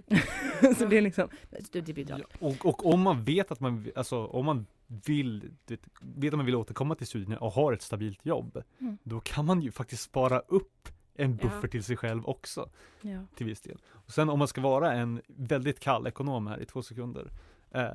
så 0.78 0.86
det 0.86 0.98
är 0.98 1.02
liksom 1.02 1.28
studiebidrag. 1.64 2.22
Och, 2.40 2.66
och 2.66 2.86
om 2.86 3.00
man 3.00 3.24
vet 3.24 3.52
att 3.52 3.60
man, 3.60 3.86
alltså 3.96 4.26
om 4.26 4.44
man 4.46 4.66
vill, 4.86 5.50
vet, 5.66 5.80
vet 6.00 6.32
att 6.34 6.36
man 6.38 6.46
vill 6.46 6.54
återkomma 6.56 6.94
till 6.94 7.06
studierna 7.06 7.38
och 7.38 7.52
har 7.52 7.72
ett 7.72 7.82
stabilt 7.82 8.26
jobb, 8.26 8.62
Mm. 8.80 8.98
då 9.02 9.20
kan 9.20 9.44
man 9.46 9.60
ju 9.62 9.70
faktiskt 9.72 10.02
spara 10.02 10.38
upp 10.38 10.88
en 11.14 11.38
Ja. 11.42 11.48
buffert 11.48 11.70
till 11.70 11.84
sig 11.84 11.96
själv 11.96 12.26
också, 12.26 12.70
Ja. 13.02 13.20
till 13.36 13.46
viss 13.46 13.60
del. 13.60 13.78
Och 13.92 14.10
sen 14.12 14.28
om 14.28 14.38
man 14.38 14.48
ska 14.48 14.60
vara 14.60 14.92
en 14.92 15.22
väldigt 15.26 15.80
kall 15.80 16.06
ekonom 16.06 16.46
här 16.46 16.60
i 16.60 16.64
två 16.66 16.82
sekunder, 16.82 17.30
eh, 17.70 17.88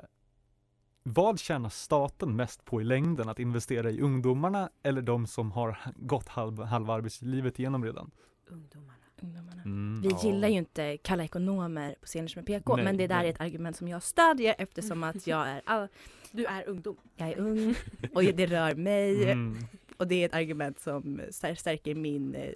vad 1.03 1.39
tjänar 1.39 1.69
staten 1.69 2.35
mest 2.35 2.65
på 2.65 2.81
i 2.81 2.83
längden? 2.83 3.29
Att 3.29 3.39
investera 3.39 3.91
i 3.91 4.01
ungdomarna 4.01 4.69
eller 4.83 5.01
de 5.01 5.27
som 5.27 5.51
har 5.51 5.77
gått 5.95 6.27
halva, 6.27 6.65
halva 6.65 6.93
arbetslivet 6.93 7.59
igenom 7.59 7.83
redan? 7.85 8.11
Ungdomarna. 8.47 8.93
Ungdomarna. 9.23 9.61
Mm. 9.65 10.01
Vi 10.01 10.27
gillar 10.27 10.47
ju 10.47 10.57
inte 10.57 10.97
kalla 10.97 11.23
ekonomer 11.23 11.95
på 12.01 12.05
scener 12.05 12.27
som 12.27 12.39
är 12.39 12.45
PK, 12.45 12.75
Nej, 12.75 12.85
men 12.85 12.97
det 12.97 13.07
där 13.07 13.17
nej. 13.17 13.25
är 13.27 13.29
ett 13.33 13.41
argument 13.41 13.75
som 13.77 13.87
jag 13.87 14.03
stödjer 14.03 14.55
eftersom 14.57 15.03
att 15.03 15.27
jag 15.27 15.47
är, 15.47 15.61
all, 15.65 15.87
Du 16.31 16.45
är 16.45 16.67
ungdom. 16.69 16.97
jag 17.15 17.29
är 17.29 17.37
ung 17.37 17.75
och 18.13 18.23
det 18.23 18.45
rör 18.45 18.75
mig. 18.75 19.31
Mm. 19.31 19.57
Och 19.97 20.07
det 20.07 20.15
är 20.15 20.25
ett 20.25 20.33
argument 20.33 20.79
som 20.79 21.21
stär- 21.31 21.55
stärker 21.55 21.95
min, 21.95 22.35
eh, 22.35 22.51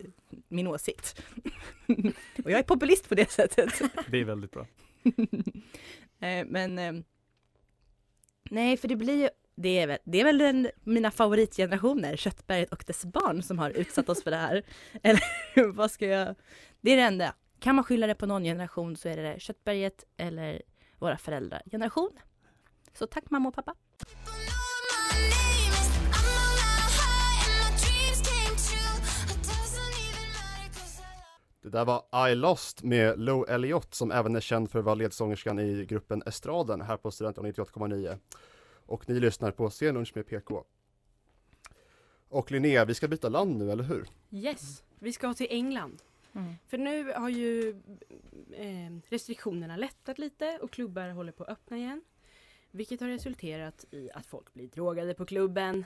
min 0.48 0.68
åsikt. 0.68 1.22
och 2.44 2.52
jag 2.52 2.60
är 2.60 2.64
populist 2.64 3.10
på 3.10 3.16
det 3.16 3.32
sättet. 3.32 3.82
Det 4.12 4.18
är 4.18 4.26
väldigt 4.26 4.52
bra. 4.52 4.68
Eh, 6.20 6.46
Men 6.48 6.80
eh, 6.80 6.94
nej, 8.50 8.78
för 8.78 8.88
det 8.88 8.96
blir 8.96 9.16
ju 9.24 9.30
det 9.58 9.80
är 9.80 9.88
väl, 9.88 9.98
det 10.04 10.20
är 10.20 10.24
väl 10.24 10.38
den, 10.38 10.70
mina 10.84 11.12
favoritgenerationer, 11.12 12.18
Köttberget 12.18 12.72
och 12.72 12.84
dess 12.88 13.06
barn, 13.06 13.44
som 13.44 13.60
har 13.60 13.70
utsatt 13.70 14.10
oss 14.10 14.24
för 14.24 14.32
det 14.32 14.38
här. 14.38 14.64
Eller 15.04 15.72
vad 15.72 15.92
ska 15.92 16.06
jag... 16.08 16.36
Det 16.82 16.92
är 16.92 16.98
det 16.98 17.04
enda. 17.04 17.34
Kan 17.60 17.76
man 17.76 17.84
skylla 17.84 18.08
det 18.08 18.16
på 18.16 18.26
någon 18.26 18.44
generation 18.44 18.96
så 18.96 19.10
är 19.10 19.18
det 19.18 19.40
Köttberget 19.40 20.04
eller 20.18 20.62
våra 21.00 21.18
föräldrar 21.18 21.62
generation. 21.72 22.12
Så 22.94 23.08
tack 23.08 23.30
mamma 23.30 23.50
och 23.50 23.56
pappa. 23.56 23.76
Det 31.64 31.70
där 31.70 31.86
var 31.86 32.30
I 32.30 32.36
Lost 32.36 32.84
med 32.84 33.20
Lou 33.20 33.46
Elliot 33.46 33.94
som 33.94 34.12
även 34.12 34.36
är 34.36 34.40
känd 34.40 34.72
för 34.72 34.80
att 34.80 34.86
vara 34.86 34.96
ledsångerskan 34.96 35.60
i 35.60 35.86
gruppen 35.86 36.24
Estraden 36.26 36.82
här 36.82 36.98
på 36.98 37.12
Studenten 37.12 37.46
98,9. 37.46 38.18
Och 38.88 39.10
ni 39.10 39.20
lyssnar 39.20 39.52
på 39.52 39.70
Scenlunch 39.70 40.12
med 40.16 40.28
PK. 40.28 40.64
Och 42.30 42.52
Linnea, 42.52 42.86
vi 42.86 42.94
ska 42.94 43.08
byta 43.08 43.30
land 43.30 43.58
nu, 43.58 43.72
eller 43.72 43.84
hur? 43.84 44.08
Yes, 44.32 44.84
vi 45.00 45.14
ska 45.14 45.34
till 45.34 45.48
England. 45.50 46.02
För 46.68 46.78
nu 46.78 47.14
har 47.14 47.30
ju 47.30 47.70
eh, 48.54 48.98
restriktionerna 49.10 49.78
lättat 49.78 50.20
lite 50.20 50.60
och 50.62 50.72
klubbar 50.72 51.10
håller 51.10 51.32
på 51.32 51.44
att 51.44 51.50
öppna 51.50 51.78
igen. 51.78 52.02
Vilket 52.72 53.02
har 53.02 53.08
resulterat 53.08 53.86
i 53.92 54.10
att 54.14 54.26
folk 54.26 54.54
blir 54.54 54.68
drogade 54.68 55.14
på 55.14 55.26
klubben. 55.26 55.86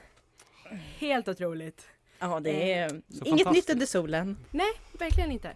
Helt 0.98 1.28
otroligt. 1.28 1.88
Ja, 2.20 2.40
det 2.40 2.74
är 2.74 2.94
Eh, 2.94 3.02
inget 3.26 3.52
nytt 3.52 3.70
under 3.70 3.86
solen. 3.86 4.38
Nej, 4.52 4.72
verkligen 5.00 5.32
inte. 5.32 5.50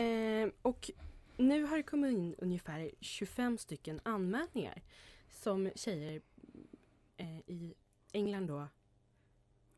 Eh, 0.00 0.48
och 0.62 0.90
nu 1.36 1.64
har 1.64 1.76
det 1.76 1.82
kommit 1.82 2.12
in 2.12 2.34
ungefär 2.38 2.90
25 3.00 3.58
stycken 3.58 4.00
anmälningar 4.02 4.82
som 5.30 5.70
tjejer 5.74 6.20
eh, 7.18 7.38
i 7.38 7.74
England 8.12 8.46
då 8.46 8.54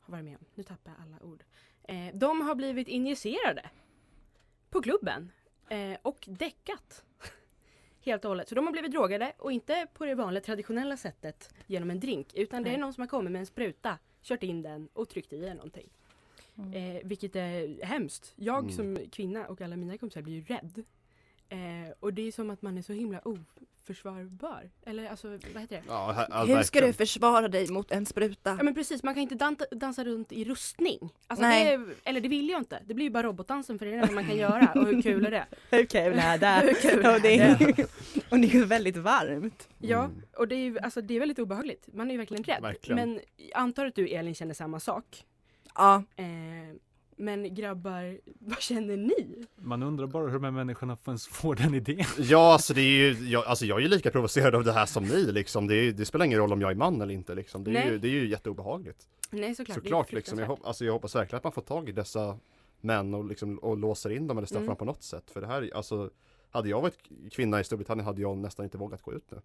har 0.00 0.12
varit 0.12 0.24
med 0.24 0.36
om. 0.36 0.44
Nu 0.54 0.62
tappar 0.62 0.92
jag 0.92 1.00
alla 1.02 1.22
ord. 1.32 1.44
Eh, 1.82 2.14
de 2.14 2.40
har 2.40 2.54
blivit 2.54 2.88
injicerade 2.88 3.70
på 4.70 4.82
klubben 4.82 5.32
eh, 5.68 5.98
och 6.02 6.24
däckat. 6.28 7.04
Helt 8.04 8.24
och 8.24 8.28
hållet. 8.28 8.48
Så 8.48 8.54
de 8.54 8.66
har 8.66 8.72
blivit 8.72 8.90
drogade 8.92 9.32
och 9.38 9.52
inte 9.52 9.86
på 9.94 10.04
det 10.06 10.14
vanliga 10.14 10.42
traditionella 10.44 10.96
sättet 10.96 11.54
genom 11.66 11.90
en 11.90 12.00
drink 12.00 12.34
utan 12.34 12.62
det 12.62 12.70
är 12.70 12.78
någon 12.78 12.92
som 12.94 13.00
har 13.00 13.08
kommit 13.08 13.32
med 13.32 13.40
en 13.40 13.46
spruta, 13.46 13.98
kört 14.22 14.42
in 14.42 14.62
den 14.62 14.88
och 14.92 15.08
tryckt 15.08 15.32
i 15.32 15.40
den 15.40 15.56
någonting. 15.56 15.88
Eh, 16.74 17.00
vilket 17.04 17.36
är 17.36 17.84
hemskt. 17.84 18.32
Jag 18.36 18.58
Mm. 18.58 18.72
som 18.72 19.10
kvinna 19.10 19.46
och 19.46 19.60
alla 19.60 19.76
mina 19.76 19.98
kompisar 19.98 20.22
blir 20.22 20.34
ju 20.34 20.42
rädd. 20.44 20.84
Eh, 21.48 21.92
och 22.00 22.14
det 22.14 22.22
är 22.22 22.32
som 22.32 22.50
att 22.50 22.62
man 22.62 22.78
är 22.78 22.82
så 22.82 22.92
himla 22.92 23.20
oförsvarbar. 23.90 24.70
Eller 24.86 25.08
alltså, 25.10 25.28
vad 25.28 25.62
heter 25.62 25.76
det? 25.76 25.82
Ja, 25.88 26.12
här, 26.12 26.26
Hur 26.40 26.46
ska 26.46 26.54
verkligen. 26.54 26.86
du 26.86 26.92
försvara 26.92 27.48
dig 27.48 27.70
mot 27.70 27.90
en 27.90 28.06
spruta? 28.06 28.50
Ja 28.58 28.62
men 28.62 28.74
precis, 28.74 29.02
man 29.02 29.14
kan 29.14 29.22
inte 29.22 29.34
dan- 29.34 29.56
dansa 29.70 30.04
runt 30.04 30.32
i 30.32 30.44
rustning. 30.44 30.98
Alltså 31.26 31.44
Nej. 31.46 31.64
det 31.64 31.72
är, 31.72 31.94
eller 32.04 32.20
det 32.20 32.28
vill 32.28 32.48
jag 32.48 32.60
inte. 32.60 32.80
Det 32.86 32.94
blir 32.94 33.04
ju 33.04 33.10
bara 33.10 33.22
robotdansen 33.22 33.78
för 33.78 33.86
det 33.86 33.92
är 33.92 33.96
det 33.96 34.02
enda 34.02 34.14
man 34.14 34.26
kan 34.26 34.36
göra. 34.36 34.72
Och 34.74 34.86
hur 34.86 35.02
kul 35.02 35.26
är 35.26 35.30
det? 35.30 35.46
Hur 35.70 35.84
kul 35.86 36.18
är 36.18 36.38
det? 36.38 36.66
Hur 36.66 36.74
kul 36.90 37.02
det 37.22 37.38
är, 37.38 37.62
är 37.80 37.86
och 38.30 38.38
det 38.38 38.46
är 38.46 38.54
ju 38.54 38.64
väldigt 38.64 38.96
varmt. 38.96 39.68
Ja, 39.78 40.04
Mm. 40.04 40.22
och 40.36 40.48
det 40.48 40.54
är 40.54 40.58
ju 40.64 40.78
alltså, 40.78 41.00
det 41.00 41.14
är 41.14 41.20
väldigt 41.20 41.38
obehagligt. 41.38 41.88
Man 41.92 42.08
är 42.08 42.12
ju 42.12 42.18
verkligen 42.18 42.44
rädd. 42.44 42.62
Verkligen. 42.62 42.96
Men 43.12 43.20
antar 43.54 43.86
att 43.86 43.94
du 43.94 44.08
Elin 44.08 44.34
känner 44.34 44.54
samma 44.54 44.80
sak. 44.80 45.24
Ja, 45.74 46.02
Eh, 46.16 46.24
men 47.20 47.54
grabbar, 47.54 48.18
vad 48.38 48.60
känner 48.60 48.96
ni? 48.96 49.44
Man 49.56 49.82
undrar 49.82 50.06
bara 50.06 50.26
hur 50.26 50.32
de 50.32 50.44
här 50.44 50.50
människorna 50.50 50.96
ens 51.06 51.26
får 51.28 51.54
den 51.54 51.74
idén. 51.74 52.04
Ja, 52.18 52.52
alltså 52.52 52.74
det 52.74 52.80
är 52.80 52.84
ju, 53.14 53.28
jag, 53.28 53.44
alltså 53.46 53.66
jag 53.66 53.78
är 53.78 53.82
ju 53.82 53.88
lika 53.88 54.10
provocerad 54.10 54.54
av 54.54 54.64
det 54.64 54.72
här 54.72 54.86
som 54.86 55.04
ni 55.04 55.32
liksom. 55.32 55.66
Det, 55.66 55.74
är, 55.74 55.92
det 55.92 56.04
spelar 56.04 56.24
ingen 56.24 56.38
roll 56.38 56.52
om 56.52 56.60
jag 56.60 56.70
är 56.70 56.74
man 56.74 57.00
eller 57.00 57.14
inte 57.14 57.34
liksom. 57.34 57.64
Det 57.64 57.70
är, 57.70 57.74
Nej. 57.74 57.88
ju, 57.88 57.98
det 57.98 58.08
är 58.08 58.12
ju 58.12 58.28
jätteobehagligt. 58.28 59.08
Nej 59.30 59.54
såklart. 59.54 59.74
Såklart 59.74 60.12
liksom. 60.12 60.38
Jag, 60.38 60.46
fruktansvärt. 60.46 60.64
hop- 60.64 60.68
alltså, 60.68 60.84
jag 60.84 60.92
hoppas 60.92 61.14
verkligen 61.16 61.36
att 61.36 61.44
man 61.44 61.52
får 61.52 61.62
tag 61.62 61.88
i 61.88 61.92
dessa 61.92 62.38
män 62.80 63.14
och, 63.14 63.24
liksom, 63.24 63.58
och 63.58 63.76
låser 63.76 64.10
in 64.10 64.26
dem 64.26 64.38
eller 64.38 64.46
straffar 64.46 64.60
Mm. 64.62 64.68
dem 64.68 64.76
på 64.76 64.84
något 64.84 65.02
sätt. 65.02 65.30
För 65.30 65.40
det 65.40 65.46
här, 65.46 65.70
alltså 65.74 66.10
hade 66.50 66.68
jag 66.68 66.80
varit 66.80 66.98
kvinna 67.32 67.60
i 67.60 67.64
Storbritannien 67.64 68.06
hade 68.06 68.20
jag 68.22 68.36
nästan 68.38 68.64
inte 68.64 68.78
vågat 68.78 69.02
gå 69.02 69.12
ut 69.12 69.30
nu. 69.30 69.40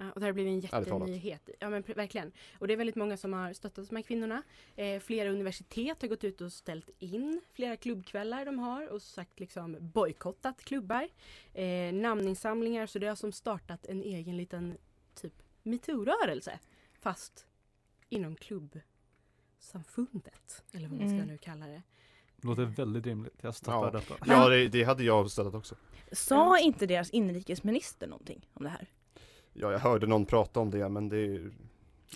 Ja, 0.00 0.10
och 0.12 0.20
det 0.20 0.26
här 0.26 0.32
blir 0.32 0.46
en 0.46 0.60
jättenyhet. 0.60 1.48
Ja 1.58 1.70
men 1.70 1.82
verkligen. 1.82 2.32
Och 2.58 2.66
det 2.68 2.72
är 2.72 2.76
väldigt 2.76 2.96
många 2.96 3.16
som 3.16 3.32
har 3.32 3.52
stöttat 3.52 3.88
de 3.88 3.96
här 3.96 4.02
kvinnorna. 4.02 4.42
Eh, 4.76 5.00
flera 5.00 5.30
universitet 5.30 6.02
har 6.02 6.08
gått 6.08 6.24
ut 6.24 6.40
och 6.40 6.52
ställt 6.52 6.90
in 6.98 7.40
flera 7.52 7.76
klubbkvällar 7.76 8.44
de 8.44 8.58
har 8.58 8.88
och 8.88 9.02
sagt 9.02 9.40
liksom 9.40 9.76
bojkottat 9.80 10.64
klubbar. 10.64 11.08
Eh, 11.54 11.92
namninsamlingar, 11.94 12.86
så 12.86 12.98
det 12.98 13.06
har 13.06 13.14
som 13.16 13.32
startat 13.32 13.86
en 13.86 14.02
egen 14.02 14.36
liten 14.36 14.78
typ 15.14 15.42
metoo-rörelse. 15.62 16.58
Fast 17.00 17.46
inom 18.08 18.36
klubbsamfundet. 18.36 20.62
Eller 20.72 20.88
vad 20.88 20.98
man 20.98 21.08
ska 21.08 21.14
Mm. 21.16 21.28
nu 21.28 21.38
kalla 21.38 21.66
det. 21.66 21.82
Låter 22.42 22.64
väldigt 22.64 23.06
rimligt. 23.06 23.34
Jag 23.40 23.54
stöttar 23.54 23.84
Ja, 23.84 23.90
detta. 23.90 24.14
ja 24.26 24.48
det, 24.48 24.68
det 24.68 24.84
hade 24.84 25.04
jag 25.04 25.30
stöttat 25.30 25.54
också. 25.54 25.74
sa 26.12 26.58
inte 26.58 26.86
deras 26.86 27.10
inrikesminister 27.10 28.06
någonting 28.06 28.46
om 28.54 28.62
det 28.64 28.70
här? 28.70 28.88
Ja, 29.60 29.72
jag 29.72 29.78
hörde 29.78 30.06
någon 30.06 30.26
prata 30.26 30.60
om 30.60 30.70
det 30.70 30.88
men 30.88 31.08
det 31.08 31.16
är 31.18 31.50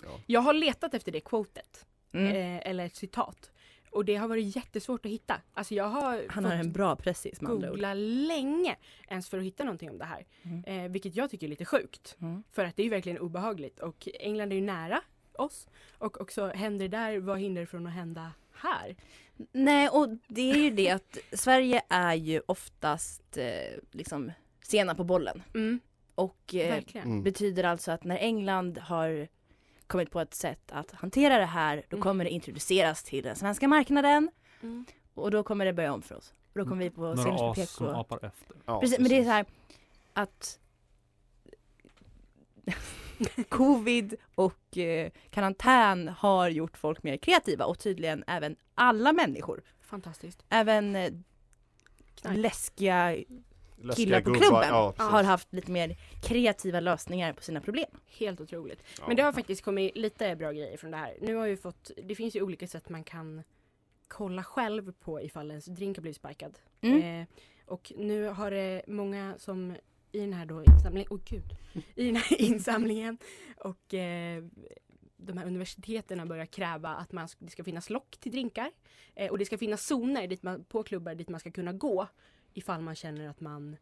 ja. 0.03 0.09
Jag 0.25 0.41
har 0.41 0.53
letat 0.53 0.93
efter 0.93 1.11
det 1.11 1.19
quotet. 1.19 1.85
Mm. 2.11 2.27
Eh, 2.35 2.69
eller 2.69 2.85
ett 2.85 2.95
citat. 2.95 3.51
Och 3.91 4.05
det 4.05 4.15
har 4.15 4.27
varit 4.27 4.55
jättesvårt 4.55 5.05
att 5.05 5.11
hitta. 5.11 5.41
Alltså 5.53 5.75
jag 5.75 5.87
har 5.87 6.25
Han 6.29 6.45
har 6.45 6.51
fått 6.51 6.65
en 6.65 6.71
bra 6.71 6.95
pressis 6.95 7.41
med 7.41 7.51
andra 7.51 7.67
ord. 7.67 7.73
googla 7.73 7.93
länge 7.93 8.75
ens 9.07 9.29
för 9.29 9.37
att 9.37 9.43
hitta 9.43 9.63
någonting 9.63 9.89
om 9.89 9.97
det 9.97 10.05
här. 10.05 10.25
Mm. 10.43 10.63
Eh, 10.63 10.91
vilket 10.91 11.15
jag 11.15 11.29
tycker 11.29 11.47
är 11.47 11.49
lite 11.49 11.65
sjukt. 11.65 12.17
Mm. 12.21 12.43
För 12.51 12.65
att 12.65 12.75
det 12.75 12.81
är 12.81 12.83
ju 12.83 12.89
verkligen 12.89 13.19
obehagligt 13.19 13.79
och 13.79 14.07
England 14.19 14.51
är 14.51 14.55
ju 14.55 14.61
nära 14.61 15.01
oss. 15.33 15.67
Och 15.97 16.21
också 16.21 16.47
händer 16.47 16.87
det 16.87 16.97
där, 16.97 17.19
vad 17.19 17.39
hindrar 17.39 17.65
från 17.65 17.87
att 17.87 17.93
hända 17.93 18.31
här? 18.53 18.95
Nej, 19.51 19.89
och 19.89 20.09
det 20.27 20.51
är 20.51 20.55
ju 20.57 20.69
det 20.69 20.89
att 20.89 21.17
Sverige 21.31 21.81
är 21.89 22.13
ju 22.13 22.41
oftast 22.45 23.37
eh, 23.37 23.79
liksom 23.91 24.31
sena 24.61 24.95
på 24.95 25.03
bollen. 25.03 25.43
Mm, 25.53 25.79
Och 26.15 26.55
eh. 26.55 26.83
Mm. 26.95 27.23
betyder 27.23 27.63
alltså 27.63 27.91
att 27.91 28.03
när 28.03 28.17
England 28.17 28.77
har 28.77 29.27
kommit 29.87 30.11
på 30.11 30.19
ett 30.19 30.33
sätt 30.33 30.71
att 30.71 30.91
hantera 30.91 31.37
det 31.37 31.45
här, 31.45 31.75
då 31.89 31.95
Mm. 31.97 32.03
kommer 32.03 32.23
det 32.23 32.29
introduceras 32.29 33.03
till 33.03 33.23
den 33.23 33.35
svenska 33.35 33.67
marknaden 33.67 34.31
Mm. 34.61 34.85
och 35.13 35.31
då 35.31 35.43
kommer 35.43 35.65
det 35.65 35.73
börja 35.73 35.93
om 35.93 36.01
för 36.01 36.15
oss. 36.15 36.33
Och 36.53 36.59
då 36.59 36.63
kommer 36.65 36.83
vi 36.83 36.89
på 36.89 37.01
Några 37.01 37.23
Seners 37.23 37.41
as 37.41 37.55
PK. 37.55 37.65
som 37.67 37.87
apar 37.87 38.25
efter. 38.25 38.55
Ja, 38.65 38.79
Precis, 38.79 38.99
men 38.99 39.09
det 39.09 39.17
är 39.19 39.23
så 39.23 39.29
här 39.29 39.45
att 40.13 40.59
covid 43.49 44.15
och 44.35 44.77
eh, 44.77 45.11
karantän 45.29 46.07
har 46.07 46.49
gjort 46.49 46.77
folk 46.77 47.03
mer 47.03 47.17
kreativa 47.17 47.65
och 47.65 47.79
tydligen 47.79 48.23
även 48.27 48.55
alla 48.75 49.13
människor. 49.13 49.61
Fantastiskt. 49.81 50.43
Även 50.49 50.95
eh, 50.95 51.11
Läskiga 52.35 53.17
killar 53.95 54.21
på 54.21 54.31
gubbar, 54.31 54.39
klubben 54.39 54.67
ja, 54.69 54.93
har 54.97 55.23
haft 55.23 55.53
lite 55.53 55.71
mer 55.71 55.95
kreativa 56.21 56.79
lösningar 56.79 57.33
på 57.33 57.43
sina 57.43 57.61
problem. 57.61 57.89
Helt 58.17 58.41
otroligt. 58.41 58.83
Ja. 58.99 59.03
Men 59.07 59.15
det 59.15 59.23
har 59.23 59.33
faktiskt 59.33 59.61
kommit 59.61 59.97
lite 59.97 60.35
bra 60.35 60.51
grejer 60.51 60.77
från 60.77 60.91
det 60.91 60.97
här. 60.97 61.17
Nu 61.21 61.35
har 61.35 61.47
vi 61.47 61.57
fått, 61.57 61.91
det 62.03 62.15
finns 62.15 62.35
ju 62.35 62.41
olika 62.41 62.67
sätt 62.67 62.89
man 62.89 63.03
kan 63.03 63.43
kolla 64.07 64.43
själv 64.43 64.91
på 64.91 65.21
ifall 65.21 65.49
ens 65.49 65.65
drink 65.65 65.97
har 65.97 66.01
blivit 66.01 66.17
sparkad. 66.17 66.59
Mm. 66.81 67.21
Eh, 67.21 67.27
och 67.65 67.91
nu 67.97 68.27
har 68.27 68.51
det 68.51 68.81
många 68.87 69.35
som 69.37 69.75
i 70.11 70.19
den 70.19 70.33
här 70.33 70.45
då 70.45 70.63
insamlingen, 70.63 71.07
åh 71.11 71.19
gud, 71.25 71.57
i 71.95 72.05
den 72.05 72.15
här 72.15 72.41
insamlingen 72.41 73.17
och 73.57 73.93
eh, 73.93 74.43
de 75.17 75.37
här 75.37 75.45
universiteten 75.45 76.19
har 76.19 76.25
börjat 76.25 76.51
kräva 76.51 76.89
att 76.89 77.11
man, 77.11 77.27
det 77.39 77.51
ska 77.51 77.63
finnas 77.63 77.89
lock 77.89 78.17
till 78.19 78.31
drinkar 78.31 78.71
eh, 79.15 79.31
och 79.31 79.37
det 79.37 79.45
ska 79.45 79.57
finnas 79.57 79.85
zoner 79.85 80.27
dit 80.27 80.43
man, 80.43 80.63
på 80.63 80.83
klubbar 80.83 81.15
dit 81.15 81.29
man 81.29 81.39
ska 81.39 81.51
kunna 81.51 81.73
gå 81.73 82.07
ifall 82.53 82.81
man 82.81 82.95
känner 82.95 83.29
att 83.29 83.39
man 83.41 83.77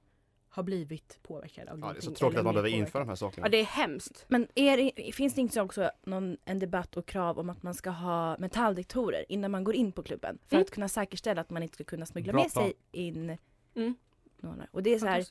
har 0.50 0.64
blivit 0.64 1.20
påverkad 1.24 1.70
av 1.70 1.80
Ja, 1.80 1.94
det 1.94 2.00
är 2.00 2.02
så 2.02 2.12
tråkigt 2.12 2.40
att 2.40 2.44
man 2.46 2.54
behöver 2.54 2.70
påverkad. 2.70 2.80
införa 2.88 3.04
de 3.04 3.10
här 3.10 3.16
sakerna. 3.16 3.48
Ja 3.48 3.52
det 3.52 3.58
är 3.58 3.64
hemskt. 3.66 4.26
Men 4.28 4.48
är 4.56 4.78
det, 4.78 5.12
finns 5.12 5.34
det 5.34 5.42
inte 5.42 5.62
också 5.62 5.92
någon, 6.04 6.38
en 6.46 6.60
debatt 6.60 6.98
och 6.98 7.06
krav 7.06 7.40
om 7.40 7.50
att 7.50 7.64
man 7.64 7.74
ska 7.74 7.90
ha 7.90 8.38
metalldetektorer 8.38 9.26
innan 9.30 9.52
man 9.52 9.64
går 9.64 9.76
in 9.76 9.92
på 9.92 10.04
klubben? 10.04 10.38
För 10.48 10.56
Mm. 10.56 10.62
att 10.64 10.72
kunna 10.72 10.88
säkerställa 10.88 11.42
att 11.42 11.50
man 11.50 11.64
inte 11.64 11.74
ska 11.76 11.84
kunna 11.84 12.06
smuggla 12.06 12.34
Bra 12.34 12.42
med 12.42 12.52
sig 12.52 12.74
in 12.92 13.38
Mm. 13.76 13.96
några. 14.40 14.68
Och 14.72 14.84
det 14.84 14.94
är 14.94 15.00
så 15.00 15.06
här, 15.06 15.26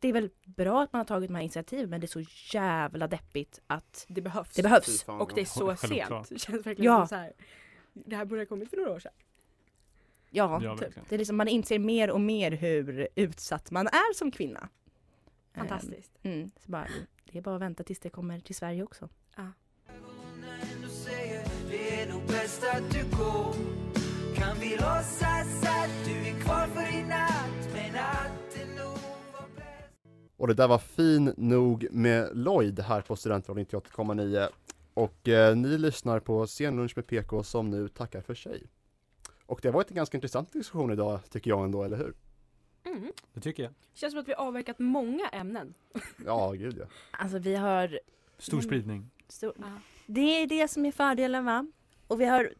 det 0.00 0.08
är 0.08 0.12
väl 0.12 0.30
bra 0.44 0.82
att 0.82 0.92
man 0.92 1.00
har 1.00 1.04
tagit 1.06 1.28
de 1.28 1.34
här 1.34 1.42
initiativen 1.42 1.90
men 1.90 2.00
det 2.00 2.04
är 2.04 2.22
så 2.22 2.24
jävla 2.56 3.06
deppigt 3.08 3.60
att 3.66 4.04
Det 4.08 4.20
behövs. 4.20 4.54
det 4.54 4.62
behövs. 4.62 5.02
fan, 5.02 5.20
Och 5.20 5.32
det 5.34 5.40
är 5.40 5.44
så 5.44 5.76
sent. 5.86 6.28
Det 6.28 6.38
känns 6.38 6.66
verkligen 6.66 6.92
Ja. 6.92 6.98
som 7.00 7.08
så 7.08 7.14
här. 7.14 7.32
Det 7.92 8.16
här 8.16 8.24
borde 8.24 8.40
ha 8.40 8.46
kommit 8.46 8.70
för 8.70 8.76
några 8.76 8.92
år 8.92 8.98
sedan. 8.98 9.12
Ja, 10.36 10.60
Ja, 10.62 10.76
typ. 10.76 10.94
det 11.08 11.14
är 11.14 11.18
liksom 11.18 11.36
man 11.36 11.48
inser 11.48 11.78
mer 11.78 12.10
och 12.10 12.20
mer 12.20 12.50
hur 12.50 13.08
utsatt 13.14 13.70
man 13.70 13.86
är 13.86 14.14
som 14.14 14.30
kvinna. 14.30 14.68
Fantastiskt. 15.54 16.12
Ehm, 16.22 16.32
Mm, 16.32 16.50
så 16.64 16.70
bara, 16.72 16.86
det 17.32 17.38
är 17.38 17.42
bara 17.42 17.54
att 17.56 17.60
vänta 17.62 17.82
tills 17.84 17.98
det 17.98 18.10
kommer 18.10 18.40
till 18.40 18.54
Sverige 18.54 18.82
också. 18.82 19.08
Ja. 19.36 19.42
Det 21.70 22.00
är 22.02 22.12
nog 22.12 22.22
bäst 22.26 22.64
att 22.74 22.90
du 22.92 23.16
går 23.16 23.54
Kan 24.36 24.56
vi 24.60 24.70
låtsas 24.70 25.62
att 25.62 25.90
du 26.04 26.28
är 26.28 26.40
kvar 26.40 26.66
för 26.66 26.98
i 26.98 27.02
natt 27.02 27.68
Men 27.74 27.92
natten 27.92 28.68
nog 28.76 28.98
var 29.32 29.48
bäst 29.56 29.94
Och 30.36 30.46
det 30.48 30.54
där 30.54 30.68
var 30.68 30.78
fin 30.78 31.34
nog 31.36 31.86
med 31.90 32.30
Lloyd 32.36 32.80
här 32.80 33.00
på 33.00 33.16
Studentradion 33.16 33.64
98,9 33.66 34.48
Och 34.94 35.28
eh, 35.28 35.56
ni 35.56 35.78
lyssnar 35.78 36.20
på 36.20 36.46
Scenlunch 36.46 36.92
med 36.96 37.06
PK 37.06 37.42
som 37.42 37.70
nu 37.70 37.88
tackar 37.88 38.20
för 38.20 38.34
sig 38.34 38.62
Och 39.46 39.58
det 39.62 39.68
har 39.68 39.72
varit 39.72 39.90
en 39.90 39.96
ganska 39.96 40.16
intressant 40.16 40.52
diskussion 40.52 40.92
idag 40.92 41.20
tycker 41.30 41.50
jag 41.50 41.64
ändå, 41.64 41.82
eller 41.82 41.96
hur? 41.96 42.14
Mm. 42.84 43.12
Det 43.32 43.40
tycker 43.40 43.62
jag. 43.62 43.72
Känns 43.94 44.12
som 44.12 44.20
att 44.20 44.28
vi 44.28 44.32
har 44.32 44.46
avverkat 44.46 44.78
många 44.78 45.28
ämnen. 45.28 45.74
Ja, 46.24 46.52
gud 46.52 46.78
ja 46.78 46.86
Alltså 47.10 47.38
vi 47.38 47.54
har 47.54 48.00
Stor 48.38 48.60
spridning. 48.60 49.10
stor, 49.28 49.52
Ja. 49.58 49.64
Det 50.06 50.20
är 50.42 50.46
det 50.46 50.68
som 50.68 50.86
är 50.86 50.92
fördelen 50.92 51.44
va? 51.44 51.66
Och 52.06 52.20
vi 52.20 52.24
har 52.24 52.54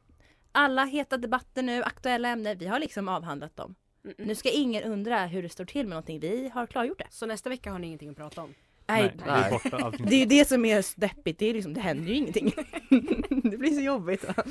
alla 0.53 0.85
heta 0.85 1.17
debatter 1.17 1.63
nu, 1.63 1.83
aktuella 1.83 2.29
ämnen, 2.29 2.59
vi 2.59 2.67
har 2.67 2.79
liksom 2.79 3.09
avhandlat 3.09 3.57
dem. 3.57 3.75
Mm-mm. 4.05 4.27
Nu 4.27 4.35
ska 4.35 4.51
ingen 4.51 4.83
undra 4.83 5.27
hur 5.27 5.43
det 5.43 5.49
står 5.49 5.65
till 5.65 5.87
med 5.87 5.91
någonting, 5.91 6.21
vi 6.21 6.49
har 6.55 6.67
klargjort 6.67 6.99
det. 6.99 7.07
Så 7.11 7.27
nästa 7.27 7.51
vecka 7.51 7.73
har 7.73 7.79
ni 7.79 7.87
ingenting 7.87 8.09
att 8.09 8.17
prata 8.17 8.43
om? 8.43 8.55
Nej, 8.87 9.13
det 9.25 9.31
är 9.31 9.51
Nej. 9.81 9.93
det 9.99 10.15
är 10.15 10.21
ju 10.21 10.27
det 10.27 10.49
som 10.49 10.65
är 10.65 11.01
deppigt, 11.01 11.39
det, 11.39 11.47
är 11.47 11.55
liksom, 11.55 11.75
det 11.75 11.81
händer 11.81 12.09
ju 12.09 12.15
ingenting. 12.15 12.53
det 13.51 13.59
blir 13.59 13.71
så 13.71 13.81
jobbigt. 13.81 14.25
Va? 14.25 14.45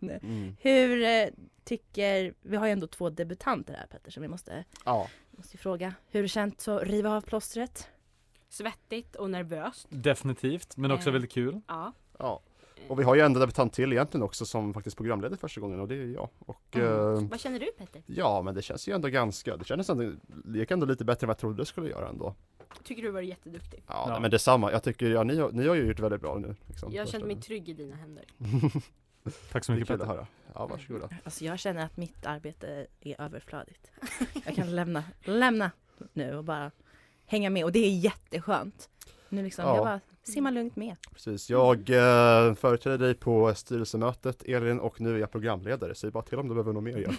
Mm. 0.00 0.56
Hur 0.60 1.02
eh, 1.02 1.28
tycker, 1.64 2.34
vi 2.42 2.56
har 2.56 2.66
ju 2.66 2.72
ändå 2.72 2.86
två 2.86 3.10
debutanter 3.10 3.74
här 3.74 3.86
Petter 3.86 4.10
som 4.10 4.22
vi 4.22 4.28
måste, 4.28 4.64
Ja, 4.84 5.08
måste 5.30 5.58
fråga. 5.58 5.94
Hur 6.10 6.22
det 6.22 6.28
känns 6.28 6.68
att 6.68 6.82
riva 6.82 7.10
av 7.16 7.20
plåstret? 7.20 7.88
Svettigt 8.48 9.16
och 9.16 9.30
nervöst. 9.30 9.86
Definitivt, 9.90 10.76
men 10.76 10.90
också 10.90 11.08
Eh. 11.08 11.12
väldigt 11.12 11.32
kul. 11.32 11.60
Ja. 11.68 11.92
ja 12.18 12.40
Och 12.88 12.98
vi 13.00 13.02
har 13.04 13.14
ju 13.14 13.20
en 13.20 13.32
debutant 13.32 13.72
till 13.72 13.92
egentligen 13.92 14.22
också 14.24 14.46
som 14.46 14.74
faktiskt 14.74 14.96
programledare 14.96 15.38
första 15.38 15.60
gången 15.60 15.80
och 15.80 15.88
det 15.88 15.94
är 15.94 16.06
jag 16.06 16.28
och 16.38 16.76
Mm. 16.76 17.14
eh, 17.14 17.28
Vad 17.30 17.40
känner 17.40 17.60
du 17.60 17.66
Petter? 17.78 18.02
Ja 18.06 18.42
men 18.42 18.54
det 18.54 18.62
känns 18.62 18.88
ju 18.88 18.92
ändå 18.92 19.08
ganska, 19.08 19.56
det 19.56 19.64
kändes 19.64 19.90
ändå, 19.90 20.12
det 20.44 20.58
gick 20.58 20.70
ändå 20.70 20.86
lite 20.86 21.04
bättre 21.04 21.24
än 21.24 21.28
vad 21.28 21.34
jag 21.34 21.38
trodde 21.40 21.56
det 21.62 21.66
skulle 21.66 21.90
göra 21.90 22.08
ändå 22.08 22.34
Tycker 22.84 23.02
du 23.02 23.10
var 23.10 23.20
jätteduktig? 23.20 23.82
Ja, 23.86 24.04
Ja. 24.08 24.20
men 24.20 24.30
detsamma, 24.30 24.72
jag 24.72 24.82
tycker, 24.82 25.10
ja, 25.10 25.22
ni, 25.22 25.36
har, 25.38 25.52
ni 25.52 25.66
har 25.68 25.74
ju 25.74 25.86
gjort 25.86 25.98
väldigt 26.00 26.20
bra 26.20 26.38
nu 26.38 26.54
liksom, 26.66 26.92
Jag 26.92 27.06
första 27.06 27.18
kände 27.18 27.34
mig 27.34 27.42
trygg 27.42 27.68
i 27.68 27.72
dina 27.72 27.96
händer. 27.96 28.24
Tack 29.52 29.64
så 29.64 29.72
mycket 29.72 29.88
Petter. 29.88 30.04
höra, 30.04 30.26
ja 30.54 30.66
varsågoda 30.66 31.08
Alltså 31.24 31.44
jag 31.44 31.58
känner 31.58 31.84
att 31.84 31.96
mitt 31.96 32.26
arbete 32.26 32.86
är 33.00 33.20
överflödigt. 33.20 33.90
Jag 34.44 34.54
kan 34.54 34.74
lämna, 34.74 35.04
lämna 35.24 35.70
nu 36.12 36.36
och 36.36 36.44
bara 36.44 36.70
hänga 37.26 37.50
med 37.50 37.64
och 37.64 37.72
det 37.72 37.78
är 37.78 37.90
jätteskönt. 37.90 38.88
Nu 39.28 39.42
liksom, 39.42 39.64
Ja. 39.64 39.74
jag 39.74 39.84
bara 39.84 40.00
simma 40.32 40.50
lugnt 40.50 40.76
med. 40.76 40.96
Precis, 41.12 41.50
jag 41.50 41.90
eh, 41.90 42.54
företräder 42.54 42.98
dig 43.06 43.14
på 43.14 43.54
styrelsemötet 43.54 44.42
Elin 44.44 44.80
och 44.80 45.00
nu 45.00 45.14
är 45.14 45.18
jag 45.18 45.32
programledare. 45.32 45.94
Säg 45.94 46.10
bara 46.10 46.22
till 46.22 46.38
om 46.38 46.48
du 46.48 46.54
behöver 46.54 46.72
något 46.72 46.82
mer 46.82 46.96
hjälp. 46.98 47.18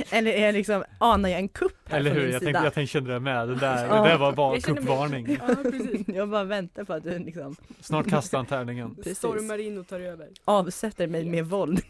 Eller 0.12 0.32
är 0.32 0.52
liksom, 0.52 0.84
anar 1.00 1.28
jag 1.28 1.38
en 1.38 1.48
kupp 1.48 1.72
här 1.88 1.98
Eller 1.98 2.10
från 2.10 2.22
hur, 2.22 2.28
jag 2.28 2.40
sida? 2.40 2.52
tänkte, 2.52 2.64
jag 2.66 2.74
tänkte 2.74 2.92
kände 2.92 3.12
det 3.12 3.20
med. 3.20 3.48
Det 3.48 3.54
där, 3.54 3.86
Ja. 3.86 4.02
det 4.02 4.08
där 4.08 4.18
var 4.18 4.32
bara 4.32 4.54
Jag 4.54 4.62
kuppvarning. 4.62 5.38
Ja, 5.48 5.54
precis. 5.62 6.00
jag 6.14 6.28
bara 6.28 6.44
väntar 6.44 6.84
på 6.84 6.92
att 6.92 7.02
du 7.04 7.18
liksom 7.18 7.56
Snart 7.80 8.08
kastar 8.08 8.38
han 8.38 8.46
tärningen. 8.46 8.94
Precis. 8.96 9.18
Stormar 9.18 9.58
in 9.58 9.78
och 9.78 9.86
tar 9.88 10.00
över. 10.00 10.28
avsätter 10.44 11.06
mig 11.06 11.24
med 11.24 11.46
våld. 11.46 11.80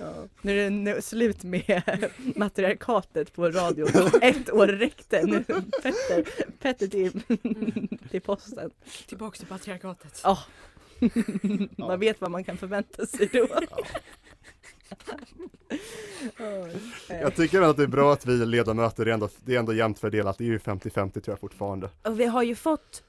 ja. 0.00 0.12
Nu 0.42 0.60
är 0.60 0.64
det 0.64 0.70
nu 0.70 1.02
slut 1.02 1.44
med 1.44 1.82
matriarkatet 2.36 3.32
på 3.32 3.50
radio. 3.50 3.86
Ett 4.22 4.52
år 4.52 4.66
räckte. 4.66 5.22
Nu 5.26 5.44
Petter, 5.82 6.24
Petter 6.62 6.86
till, 6.86 7.20
till 8.10 8.20
posten. 8.20 8.70
Tillbaks 9.06 9.38
till 9.38 9.48
patriarkatet. 9.48 10.22
Ja. 10.24 10.38
Man 11.78 12.00
vet 12.00 12.20
vad 12.20 12.30
man 12.30 12.44
kan 12.44 12.56
förvänta 12.56 13.06
sig 13.06 13.30
då. 13.32 13.48
Jag 17.08 17.36
tycker 17.36 17.62
att 17.62 17.76
det 17.76 17.82
är 17.82 17.86
bra 17.86 18.12
att 18.12 18.26
vi 18.26 18.46
ledamöter 18.46 19.06
är 19.06 19.12
ändå, 19.12 19.28
det 19.44 19.54
är 19.54 19.58
ändå 19.58 19.74
jämnt 19.74 19.98
fördelat. 19.98 20.38
Det 20.38 20.44
är 20.44 20.46
ju 20.46 20.58
50-50 20.58 20.90
tror 20.90 21.22
jag 21.26 21.40
fortfarande. 21.40 21.90
Och 22.02 22.20
vi 22.20 22.24
har 22.26 22.42
ju 22.42 22.54
fått 22.54 23.02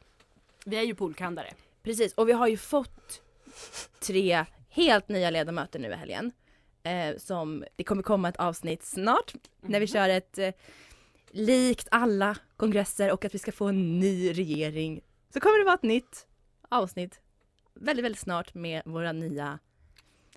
Vi 0.66 0.78
är 0.78 0.84
ju 0.84 0.96
poolkandare. 0.96 1.54
Precis, 1.84 2.14
och 2.14 2.30
vi 2.30 2.34
har 2.34 2.48
ju 2.48 2.58
fått 2.58 3.22
tre 4.00 4.46
helt 4.70 5.10
nya 5.10 5.30
ledamöter 5.30 5.80
nu 5.80 5.88
i 5.88 5.94
helgen. 5.96 6.32
Eh, 6.84 7.18
som, 7.18 7.64
det 7.76 7.84
kommer 7.84 8.04
komma 8.04 8.30
ett 8.30 8.38
avsnitt 8.38 8.84
snart 8.84 9.34
när 9.62 9.80
vi 9.80 9.88
kör 9.88 10.10
ett 10.10 10.38
eh, 10.38 10.50
likt 11.38 11.88
alla 11.92 12.38
kongresser 12.58 13.12
och 13.12 13.26
att 13.26 13.36
vi 13.36 13.40
ska 13.40 13.52
få 13.52 13.66
en 13.66 14.00
ny 14.00 14.34
regering. 14.34 15.02
Så 15.34 15.40
kommer 15.40 15.60
det 15.60 15.66
vara 15.66 15.76
ett 15.76 15.84
nytt 15.84 16.28
avsnitt 16.70 17.22
väldigt, 17.74 18.06
väldigt 18.06 18.22
snart 18.22 18.54
med 18.54 18.82
våra 18.86 19.12
nya 19.12 19.60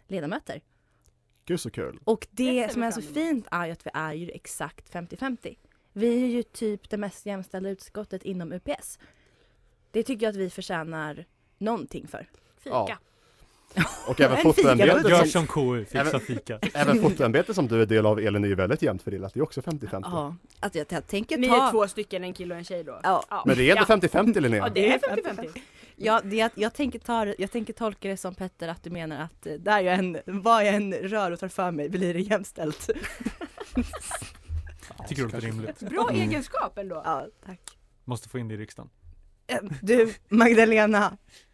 ledamöter. 0.09 0.61
Gud 1.45 1.61
så 1.61 1.71
kul. 1.71 2.01
Och 2.05 2.27
Det 2.31 2.63
det 2.63 2.73
som 2.73 2.83
är 2.83 2.91
så 2.91 3.03
fint 3.03 3.47
är 3.51 3.67
ju 3.67 3.73
att 3.73 3.87
vi 3.87 3.91
är 3.95 4.13
ju 4.13 4.31
exakt 4.31 4.93
50-50. 4.93 5.57
Vi 5.93 6.25
är 6.25 6.29
ju 6.29 6.43
typ 6.43 6.91
det 6.91 6.97
mest 6.97 7.27
jämställda 7.27 7.71
utskottet 7.71 8.25
inom 8.25 8.53
UPS. 8.53 8.99
Det 9.91 10.03
tycker 10.03 10.27
jag 10.27 10.31
att 10.31 10.37
vi 10.37 10.51
förtjänar 10.51 11.25
någonting 11.59 12.09
för. 12.09 12.31
Fika. 12.57 12.99
Och 14.07 14.21
även 14.21 14.37
fotoämbetet 14.43 15.09
Gör 15.11 15.25
som, 15.25 15.47
KU, 15.47 15.85
fixa 15.85 16.01
Även- 16.01 16.21
fika. 16.21 16.59
även 16.75 17.03
fotoämbetet 17.03 17.55
som 17.55 17.69
du 17.69 17.83
är 17.83 17.87
del 17.87 18.07
av 18.07 18.19
Elin 18.21 18.45
är 18.45 18.49
ju 18.49 18.55
väldigt 18.55 18.83
jämnt 18.83 19.03
fördelat. 19.03 19.35
Det 19.35 19.41
är 19.41 19.43
också 19.43 19.61
50-50. 19.61 20.01
Ja, 20.03 20.37
att 20.61 20.75
jag, 20.75 20.87
jag 20.91 21.07
tänker 21.07 21.39
Ni 21.39 21.49
ta... 21.49 21.67
är 21.67 21.71
två 21.71 21.89
stycken, 21.89 22.25
en 22.25 22.33
kille 22.33 22.55
och 22.55 22.59
en 22.59 22.65
tjej 22.65 22.85
då. 22.85 23.01
Ja. 23.03 23.43
Men 23.47 23.57
det 23.57 23.71
är 23.71 23.77
ändå 23.77 24.07
50-50 24.07 24.41
Linnea. 24.41 24.59
Ja, 24.65 24.69
det 24.69 24.93
är 24.93 24.99
50-50. 24.99 25.61
Ja, 25.97 26.21
det, 26.25 26.41
är 26.41 26.51
jag, 26.55 26.75
tänker 26.75 26.99
ta, 26.99 27.27
jag 27.39 27.51
tänker 27.53 27.73
tolka 27.73 28.09
det 28.09 28.17
som 28.17 28.35
Petter 28.35 28.69
att 28.69 28.83
du 28.85 28.91
menar 28.91 29.23
att 29.23 29.47
eh, 29.47 29.53
där 29.53 29.81
jag 29.81 29.95
än, 29.95 30.19
vad 30.27 30.67
jag 30.67 30.75
än 30.75 30.93
rör 30.95 31.31
och 31.31 31.39
tar 31.39 31.49
för 31.49 31.71
mig 31.71 31.89
blir 31.89 32.15
det 32.15 32.21
jämställt. 32.21 32.91
Tycker 35.09 35.23
det 35.23 35.33
låter 35.33 35.41
rimligt. 35.41 35.81
Bra 35.81 36.09
Mm. 36.11 36.23
egenskap 36.23 36.79
ändå. 36.79 37.03
Ja, 37.05 37.27
tack. 37.47 37.61
Måste 38.05 38.29
få 38.29 38.39
in 38.39 38.49
det 38.49 38.55
i 38.55 38.57
riksdagen. 38.57 38.91
Eh, 39.47 39.59
Du, 39.83 40.15
Magdalena, 40.29 41.17